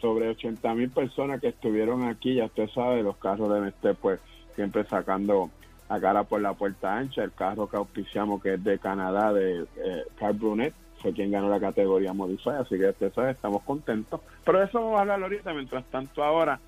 Sobre 0.00 0.28
80 0.28 0.74
mil 0.74 0.90
personas 0.90 1.40
que 1.40 1.48
estuvieron 1.48 2.04
aquí, 2.04 2.36
ya 2.36 2.44
usted 2.44 2.68
sabe, 2.68 3.02
los 3.02 3.16
carros 3.16 3.52
deben 3.52 3.68
estar 3.68 3.96
pues 3.96 4.20
siempre 4.54 4.84
sacando 4.84 5.50
a 5.88 5.98
cara 5.98 6.22
por 6.22 6.40
la 6.40 6.54
puerta 6.54 6.96
ancha. 6.96 7.24
El 7.24 7.32
carro 7.32 7.68
que 7.68 7.76
auspiciamos 7.76 8.40
que 8.40 8.54
es 8.54 8.62
de 8.62 8.78
Canadá, 8.78 9.32
de 9.32 9.62
eh, 9.62 10.04
Carl 10.16 10.34
Brunet, 10.34 10.72
fue 11.04 11.12
quien 11.12 11.30
ganó 11.30 11.50
la 11.50 11.60
categoría 11.60 12.14
Modify, 12.14 12.54
así 12.54 12.78
que 12.78 12.88
usted 12.88 13.12
sabe, 13.12 13.32
estamos 13.32 13.62
contentos. 13.62 14.22
Pero 14.42 14.62
eso 14.62 14.80
vamos 14.80 14.96
a 14.96 15.02
hablar 15.02 15.22
ahorita, 15.22 15.52
mientras 15.52 15.84
tanto 15.90 16.24
ahora 16.24 16.58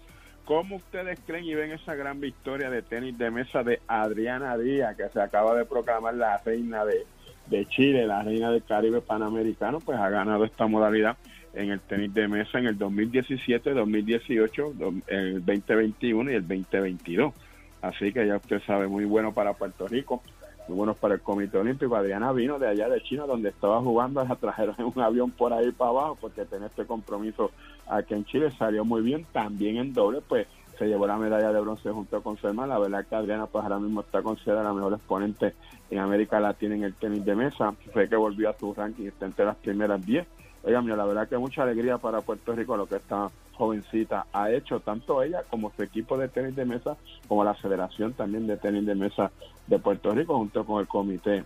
¿Cómo 0.46 0.76
ustedes 0.76 1.18
creen 1.26 1.44
y 1.44 1.56
ven 1.56 1.72
esa 1.72 1.96
gran 1.96 2.20
victoria 2.20 2.70
de 2.70 2.80
tenis 2.80 3.18
de 3.18 3.32
mesa 3.32 3.64
de 3.64 3.80
Adriana 3.88 4.56
Díaz, 4.56 4.96
que 4.96 5.08
se 5.08 5.20
acaba 5.20 5.56
de 5.56 5.64
proclamar 5.64 6.14
la 6.14 6.38
reina 6.38 6.84
de, 6.84 7.04
de 7.46 7.66
Chile, 7.66 8.06
la 8.06 8.22
reina 8.22 8.52
del 8.52 8.62
Caribe 8.62 9.00
Panamericano? 9.00 9.80
Pues 9.80 9.98
ha 9.98 10.08
ganado 10.08 10.44
esta 10.44 10.68
modalidad 10.68 11.16
en 11.52 11.70
el 11.72 11.80
tenis 11.80 12.14
de 12.14 12.28
mesa 12.28 12.60
en 12.60 12.66
el 12.66 12.78
2017, 12.78 13.74
2018, 13.74 14.74
el 15.08 15.44
2021 15.44 16.30
y 16.30 16.34
el 16.34 16.46
2022. 16.46 17.34
Así 17.82 18.12
que 18.12 18.24
ya 18.24 18.36
usted 18.36 18.62
sabe, 18.68 18.86
muy 18.86 19.04
bueno 19.04 19.34
para 19.34 19.54
Puerto 19.54 19.88
Rico, 19.88 20.22
muy 20.68 20.76
bueno 20.76 20.94
para 20.94 21.14
el 21.14 21.20
Comité 21.20 21.58
Olímpico. 21.58 21.96
Adriana 21.96 22.32
vino 22.32 22.58
de 22.58 22.68
allá 22.68 22.88
de 22.88 23.00
China, 23.02 23.24
donde 23.26 23.50
estaba 23.50 23.80
jugando, 23.80 24.24
la 24.24 24.34
trajeron 24.36 24.74
en 24.78 24.86
un 24.86 25.00
avión 25.00 25.30
por 25.30 25.52
ahí 25.52 25.70
para 25.72 25.90
abajo, 25.90 26.18
porque 26.20 26.44
tenía 26.44 26.66
este 26.66 26.84
compromiso 26.84 27.50
aquí 27.88 28.14
en 28.14 28.24
Chile, 28.24 28.50
salió 28.50 28.84
muy 28.84 29.02
bien. 29.02 29.26
También 29.32 29.76
en 29.76 29.92
doble, 29.92 30.20
pues 30.26 30.46
se 30.78 30.86
llevó 30.86 31.06
la 31.06 31.16
medalla 31.16 31.52
de 31.52 31.60
bronce 31.60 31.90
junto 31.90 32.22
con 32.22 32.36
su 32.36 32.46
hermana. 32.46 32.74
La 32.74 32.80
verdad 32.80 33.06
que 33.08 33.14
Adriana, 33.14 33.46
pues 33.46 33.64
ahora 33.64 33.78
mismo 33.78 34.00
está 34.00 34.22
considerada 34.22 34.64
la 34.64 34.74
mejor 34.74 34.94
exponente 34.94 35.54
en 35.90 35.98
América 35.98 36.40
Latina 36.40 36.74
en 36.74 36.84
el 36.84 36.94
tenis 36.94 37.24
de 37.24 37.34
mesa. 37.34 37.72
Fue 37.92 38.08
que 38.08 38.16
volvió 38.16 38.50
a 38.50 38.58
su 38.58 38.74
ranking, 38.74 39.06
está 39.06 39.26
entre 39.26 39.44
las 39.44 39.56
primeras 39.56 40.04
10. 40.04 40.26
Oiga, 40.64 40.82
mira, 40.82 40.96
la 40.96 41.04
verdad 41.04 41.28
que 41.28 41.38
mucha 41.38 41.62
alegría 41.62 41.98
para 41.98 42.20
Puerto 42.22 42.52
Rico 42.52 42.76
lo 42.76 42.86
que 42.86 42.96
esta 42.96 43.30
jovencita 43.56 44.26
ha 44.32 44.50
hecho, 44.50 44.80
tanto 44.80 45.22
ella 45.22 45.42
como 45.48 45.72
su 45.74 45.82
equipo 45.82 46.16
de 46.16 46.28
tenis 46.28 46.54
de 46.54 46.64
mesa, 46.64 46.96
como 47.26 47.44
la 47.44 47.54
Federación 47.54 48.12
también 48.12 48.46
de 48.46 48.56
Tenis 48.56 48.86
de 48.86 48.94
Mesa 48.94 49.30
de 49.66 49.78
Puerto 49.78 50.12
Rico, 50.12 50.36
junto 50.36 50.64
con 50.64 50.80
el 50.80 50.88
Comité 50.88 51.44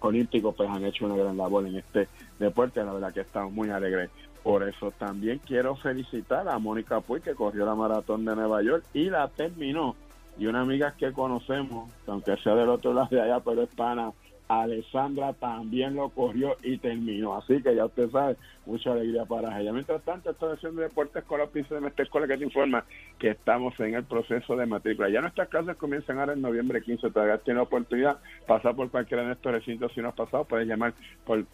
Olímpico, 0.00 0.52
pues 0.52 0.68
han 0.68 0.84
hecho 0.84 1.06
una 1.06 1.16
gran 1.16 1.36
labor 1.36 1.66
en 1.66 1.76
este 1.76 2.08
deporte. 2.38 2.84
La 2.84 2.92
verdad 2.92 3.12
que 3.12 3.20
estamos 3.20 3.52
muy 3.52 3.70
alegres 3.70 4.10
por 4.42 4.68
eso. 4.68 4.90
También 4.92 5.40
quiero 5.44 5.76
felicitar 5.76 6.48
a 6.48 6.58
Mónica 6.58 7.00
Puy, 7.00 7.20
que 7.20 7.34
corrió 7.34 7.64
la 7.64 7.74
maratón 7.74 8.24
de 8.24 8.34
Nueva 8.34 8.62
York 8.62 8.84
y 8.92 9.10
la 9.10 9.28
terminó. 9.28 9.96
Y 10.38 10.46
una 10.46 10.62
amiga 10.62 10.94
que 10.96 11.12
conocemos, 11.12 11.90
aunque 12.06 12.36
sea 12.38 12.54
del 12.54 12.70
otro 12.70 12.92
lado 12.94 13.08
de 13.10 13.20
allá, 13.20 13.40
pero 13.40 13.62
es 13.62 13.74
pana, 13.74 14.12
Alessandra 14.48 15.32
también 15.34 15.94
lo 15.94 16.10
corrió 16.10 16.56
y 16.62 16.78
terminó. 16.78 17.36
Así 17.36 17.62
que 17.62 17.74
ya 17.74 17.86
usted 17.86 18.10
sabe, 18.10 18.36
mucha 18.66 18.92
alegría 18.92 19.24
para 19.24 19.60
ella. 19.60 19.72
Mientras 19.72 20.02
tanto, 20.02 20.30
estoy 20.30 20.54
haciendo 20.54 20.82
deportes 20.82 21.24
con 21.24 21.40
la 21.40 21.46
de 21.46 21.80
nuestra 21.80 22.04
escuela 22.04 22.26
que 22.26 22.36
te 22.36 22.44
informa 22.44 22.84
que 23.18 23.30
estamos 23.30 23.78
en 23.80 23.94
el 23.94 24.04
proceso 24.04 24.56
de 24.56 24.66
matrícula. 24.66 25.08
Ya 25.08 25.20
nuestras 25.20 25.48
clases 25.48 25.76
comienzan 25.76 26.18
ahora 26.18 26.34
en 26.34 26.42
noviembre 26.42 26.82
15. 26.82 27.10
Todavía 27.10 27.38
tiene 27.38 27.60
oportunidad 27.60 28.18
pasar 28.46 28.74
por 28.74 28.90
cualquiera 28.90 29.24
de 29.24 29.32
estos 29.32 29.52
recintos. 29.52 29.92
Si 29.94 30.00
no 30.00 30.08
has 30.08 30.14
pasado, 30.14 30.44
puedes 30.44 30.68
llamar 30.68 30.92
por, 31.24 31.44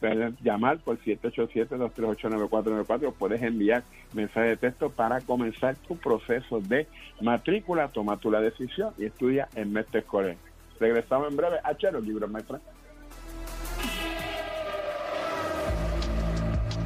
llamar 0.43 0.79
por 0.79 0.99
787-238-9494 0.99 3.15
puedes 3.19 3.43
enviar 3.43 3.83
mensaje 4.13 4.49
de 4.49 4.57
texto 4.57 4.91
para 4.91 5.21
comenzar 5.21 5.77
tu 5.77 5.97
proceso 5.97 6.61
de 6.61 6.87
matrícula. 7.21 7.89
Toma 7.89 8.17
tú 8.17 8.31
la 8.31 8.41
decisión 8.41 8.93
y 8.99 9.07
estudia 9.07 9.49
en 9.55 9.73
Mestre 9.73 10.01
Escolar. 10.01 10.37
Regresamos 10.81 11.31
en 11.31 11.37
breve 11.37 11.57
a 11.63 11.77
Chero 11.77 12.01
Libros, 12.01 12.31
maestra. 12.31 12.61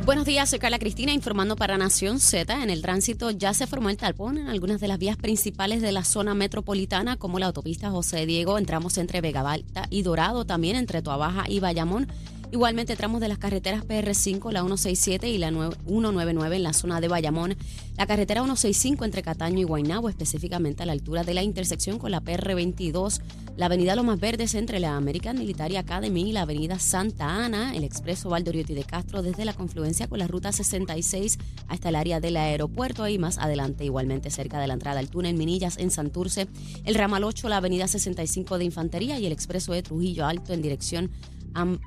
Buenos 0.05 0.25
días, 0.25 0.51
soy 0.51 0.59
Carla 0.59 0.81
Cristina 0.81 1.13
informando 1.13 1.55
para 1.55 1.79
Nación 1.79 2.19
Z. 2.19 2.61
En 2.61 2.71
el 2.71 2.83
tránsito 2.83 3.31
ya 3.31 3.55
se 3.55 3.69
formó 3.69 3.89
el 3.89 3.97
talpón 3.97 4.37
en 4.37 4.49
algunas 4.49 4.81
de 4.81 4.89
las 4.89 4.99
vías 4.99 5.17
principales 5.17 5.81
de 5.81 5.93
la 5.93 6.03
zona 6.03 6.35
metropolitana, 6.35 7.17
como 7.17 7.39
la 7.39 7.47
autopista 7.47 7.89
José 7.89 8.27
Diego. 8.27 8.59
Entramos 8.59 8.99
entre 8.99 9.21
Vega 9.21 9.49
Alta 9.49 9.87
y 9.91 10.03
Dorado, 10.03 10.45
también 10.45 10.75
entre 10.75 11.03
Tuabaja 11.03 11.45
y 11.49 11.61
Bayamón. 11.61 12.09
Igualmente 12.53 12.97
tramos 12.97 13.23
de 13.23 13.29
las 13.29 13.39
carreteras 13.39 13.83
PR5, 13.83 14.53
la 14.53 14.61
167 14.61 15.27
y 15.27 15.39
la 15.39 15.49
199 15.49 16.57
en 16.57 16.63
la 16.63 16.75
zona 16.75 17.01
de 17.01 17.09
Bayamón, 17.09 17.57
la 17.97 18.07
carretera 18.07 18.43
165 18.43 19.07
entre 19.07 19.23
Cataño 19.23 19.61
y 19.61 19.65
Guaynabo, 19.65 20.11
específicamente 20.11 20.83
a 20.83 20.87
la 20.87 20.93
altura 20.93 21.25
de 21.25 21.33
la 21.33 21.43
intersección 21.43 21.99
con 21.99 22.11
la 22.11 22.21
PR22, 22.21 23.23
la 23.57 23.67
avenida 23.67 23.97
Lomas 23.97 24.21
Verdes 24.21 24.55
entre 24.55 24.81
la 24.81 24.97
American 24.97 25.39
Military 25.39 25.77
Academy 25.77 26.29
y 26.29 26.33
la 26.33 26.43
avenida 26.43 26.79
Santa 26.79 27.43
Ana, 27.43 27.75
el 27.75 27.85
expreso 27.85 28.29
Valdoriotti 28.29 28.75
de 28.75 28.85
Castro 28.85 29.23
desde 29.23 29.47
la 29.47 29.55
confluencia 29.55 30.07
con 30.07 30.19
la 30.19 30.27
ruta 30.27 30.53
66 30.53 31.39
hasta 31.69 31.89
el 31.89 31.97
área 31.97 32.21
del 32.21 32.37
aeropuerto. 32.37 33.09
Y 33.09 33.19
más 33.19 33.39
adelante 33.39 33.87
igualmente 33.87 34.31
cerca 34.31 34.61
de 34.61 34.67
la 34.67 34.75
entrada 34.75 35.01
al 35.01 35.09
túnel 35.09 35.37
Minillas 35.37 35.79
en 35.79 35.91
Santurce, 35.91 36.49
el 36.85 36.95
ramal 36.97 37.25
8, 37.25 37.49
la 37.49 37.59
avenida 37.59 37.89
65 37.89 38.59
de 38.59 38.65
Infantería 38.65 39.19
y 39.19 39.25
el 39.25 39.33
expreso 39.33 39.73
de 39.73 39.83
Trujillo 39.83 40.27
Alto 40.27 40.53
en 40.53 40.61
dirección 40.61 41.11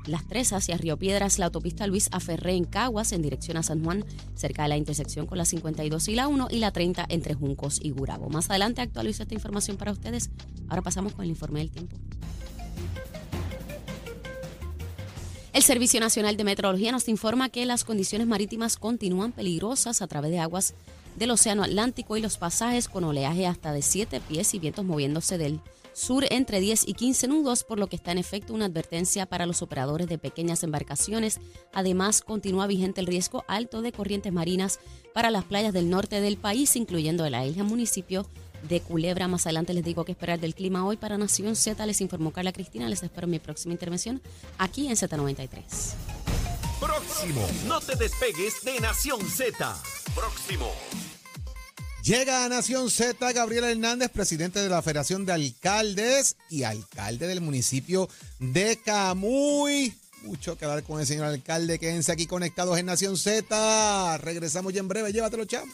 Las 0.05 0.27
Tres 0.27 0.53
hacia 0.53 0.77
Río 0.77 0.97
Piedras, 0.97 1.39
la 1.39 1.45
autopista 1.45 1.87
Luis 1.87 2.09
Aferré 2.11 2.53
en 2.53 2.65
Caguas 2.65 3.11
en 3.11 3.21
dirección 3.21 3.57
a 3.57 3.63
San 3.63 3.83
Juan, 3.83 4.05
cerca 4.35 4.63
de 4.63 4.69
la 4.69 4.77
intersección 4.77 5.25
con 5.25 5.37
la 5.37 5.45
52 5.45 6.07
y 6.07 6.15
la 6.15 6.27
1 6.27 6.47
y 6.51 6.59
la 6.59 6.71
30 6.71 7.05
entre 7.09 7.33
Juncos 7.33 7.79
y 7.81 7.91
Gurabo. 7.91 8.29
Más 8.29 8.49
adelante 8.49 8.81
actualizo 8.81 9.23
esta 9.23 9.33
información 9.33 9.77
para 9.77 9.91
ustedes. 9.91 10.29
Ahora 10.69 10.81
pasamos 10.81 11.13
con 11.13 11.23
el 11.23 11.31
informe 11.31 11.59
del 11.59 11.71
tiempo. 11.71 11.97
El 15.55 15.63
Servicio 15.63 16.01
Nacional 16.01 16.35
de 16.35 16.43
Meteorología 16.43 16.91
nos 16.91 17.07
informa 17.07 17.47
que 17.47 17.65
las 17.65 17.85
condiciones 17.85 18.27
marítimas 18.27 18.75
continúan 18.75 19.31
peligrosas 19.31 20.01
a 20.01 20.07
través 20.07 20.31
de 20.31 20.39
aguas 20.39 20.75
del 21.15 21.31
Océano 21.31 21.63
Atlántico 21.63 22.17
y 22.17 22.21
los 22.21 22.37
pasajes 22.37 22.87
con 22.87 23.03
oleaje 23.03 23.47
hasta 23.47 23.71
de 23.73 23.81
7 23.81 24.21
pies 24.21 24.53
y 24.53 24.59
vientos 24.59 24.85
moviéndose 24.85 25.37
del 25.37 25.61
sur 25.93 26.25
entre 26.29 26.59
10 26.59 26.87
y 26.87 26.93
15 26.93 27.27
nudos, 27.27 27.63
por 27.63 27.79
lo 27.79 27.87
que 27.87 27.95
está 27.95 28.11
en 28.11 28.17
efecto 28.17 28.53
una 28.53 28.65
advertencia 28.65 29.25
para 29.25 29.45
los 29.45 29.61
operadores 29.61 30.07
de 30.07 30.17
pequeñas 30.17 30.61
embarcaciones. 30.63 31.39
Además, 31.73 32.21
continúa 32.21 32.67
vigente 32.67 32.99
el 32.99 33.07
riesgo 33.07 33.45
alto 33.47 33.81
de 33.81 33.93
corrientes 33.93 34.33
marinas 34.33 34.79
para 35.13 35.31
las 35.31 35.45
playas 35.45 35.73
del 35.73 35.89
norte 35.89 36.19
del 36.19 36.37
país, 36.37 36.75
incluyendo 36.75 37.27
la 37.29 37.45
isla 37.45 37.63
municipio 37.63 38.27
de 38.67 38.81
Culebra. 38.81 39.27
Más 39.29 39.45
adelante 39.45 39.73
les 39.73 39.85
digo 39.85 40.03
qué 40.03 40.11
esperar 40.11 40.39
del 40.39 40.53
clima 40.53 40.85
hoy 40.85 40.97
para 40.97 41.17
Nación 41.17 41.55
Z. 41.55 41.85
Les 41.85 42.01
informó 42.01 42.31
Carla 42.31 42.51
Cristina. 42.51 42.89
Les 42.89 43.01
espero 43.01 43.27
mi 43.27 43.39
próxima 43.39 43.73
intervención 43.73 44.21
aquí 44.57 44.87
en 44.87 44.95
Z93. 44.95 46.34
Próximo. 46.79 47.47
No 47.67 47.79
te 47.79 47.95
despegues 47.95 48.63
de 48.63 48.79
Nación 48.79 49.21
Z. 49.27 49.75
Próximo. 50.13 50.71
Llega 52.03 52.45
a 52.45 52.49
Nación 52.49 52.91
Z 52.91 53.33
Gabriel 53.33 53.63
Hernández, 53.63 54.11
presidente 54.11 54.59
de 54.59 54.69
la 54.69 54.81
Federación 54.81 55.25
de 55.25 55.33
Alcaldes 55.33 56.37
y 56.49 56.63
alcalde 56.63 57.27
del 57.27 57.41
municipio 57.41 58.07
de 58.39 58.79
Camuy. 58.83 59.93
Mucho 60.21 60.57
que 60.57 60.65
hablar 60.65 60.83
con 60.83 60.99
el 60.99 61.07
señor 61.07 61.25
alcalde. 61.25 61.79
Quédense 61.79 62.11
aquí 62.11 62.27
conectados 62.27 62.77
en 62.77 62.87
Nación 62.87 63.17
Z. 63.17 64.17
Regresamos 64.19 64.73
ya 64.73 64.81
en 64.81 64.87
breve. 64.87 65.13
Llévatelo, 65.13 65.45
cham. 65.45 65.67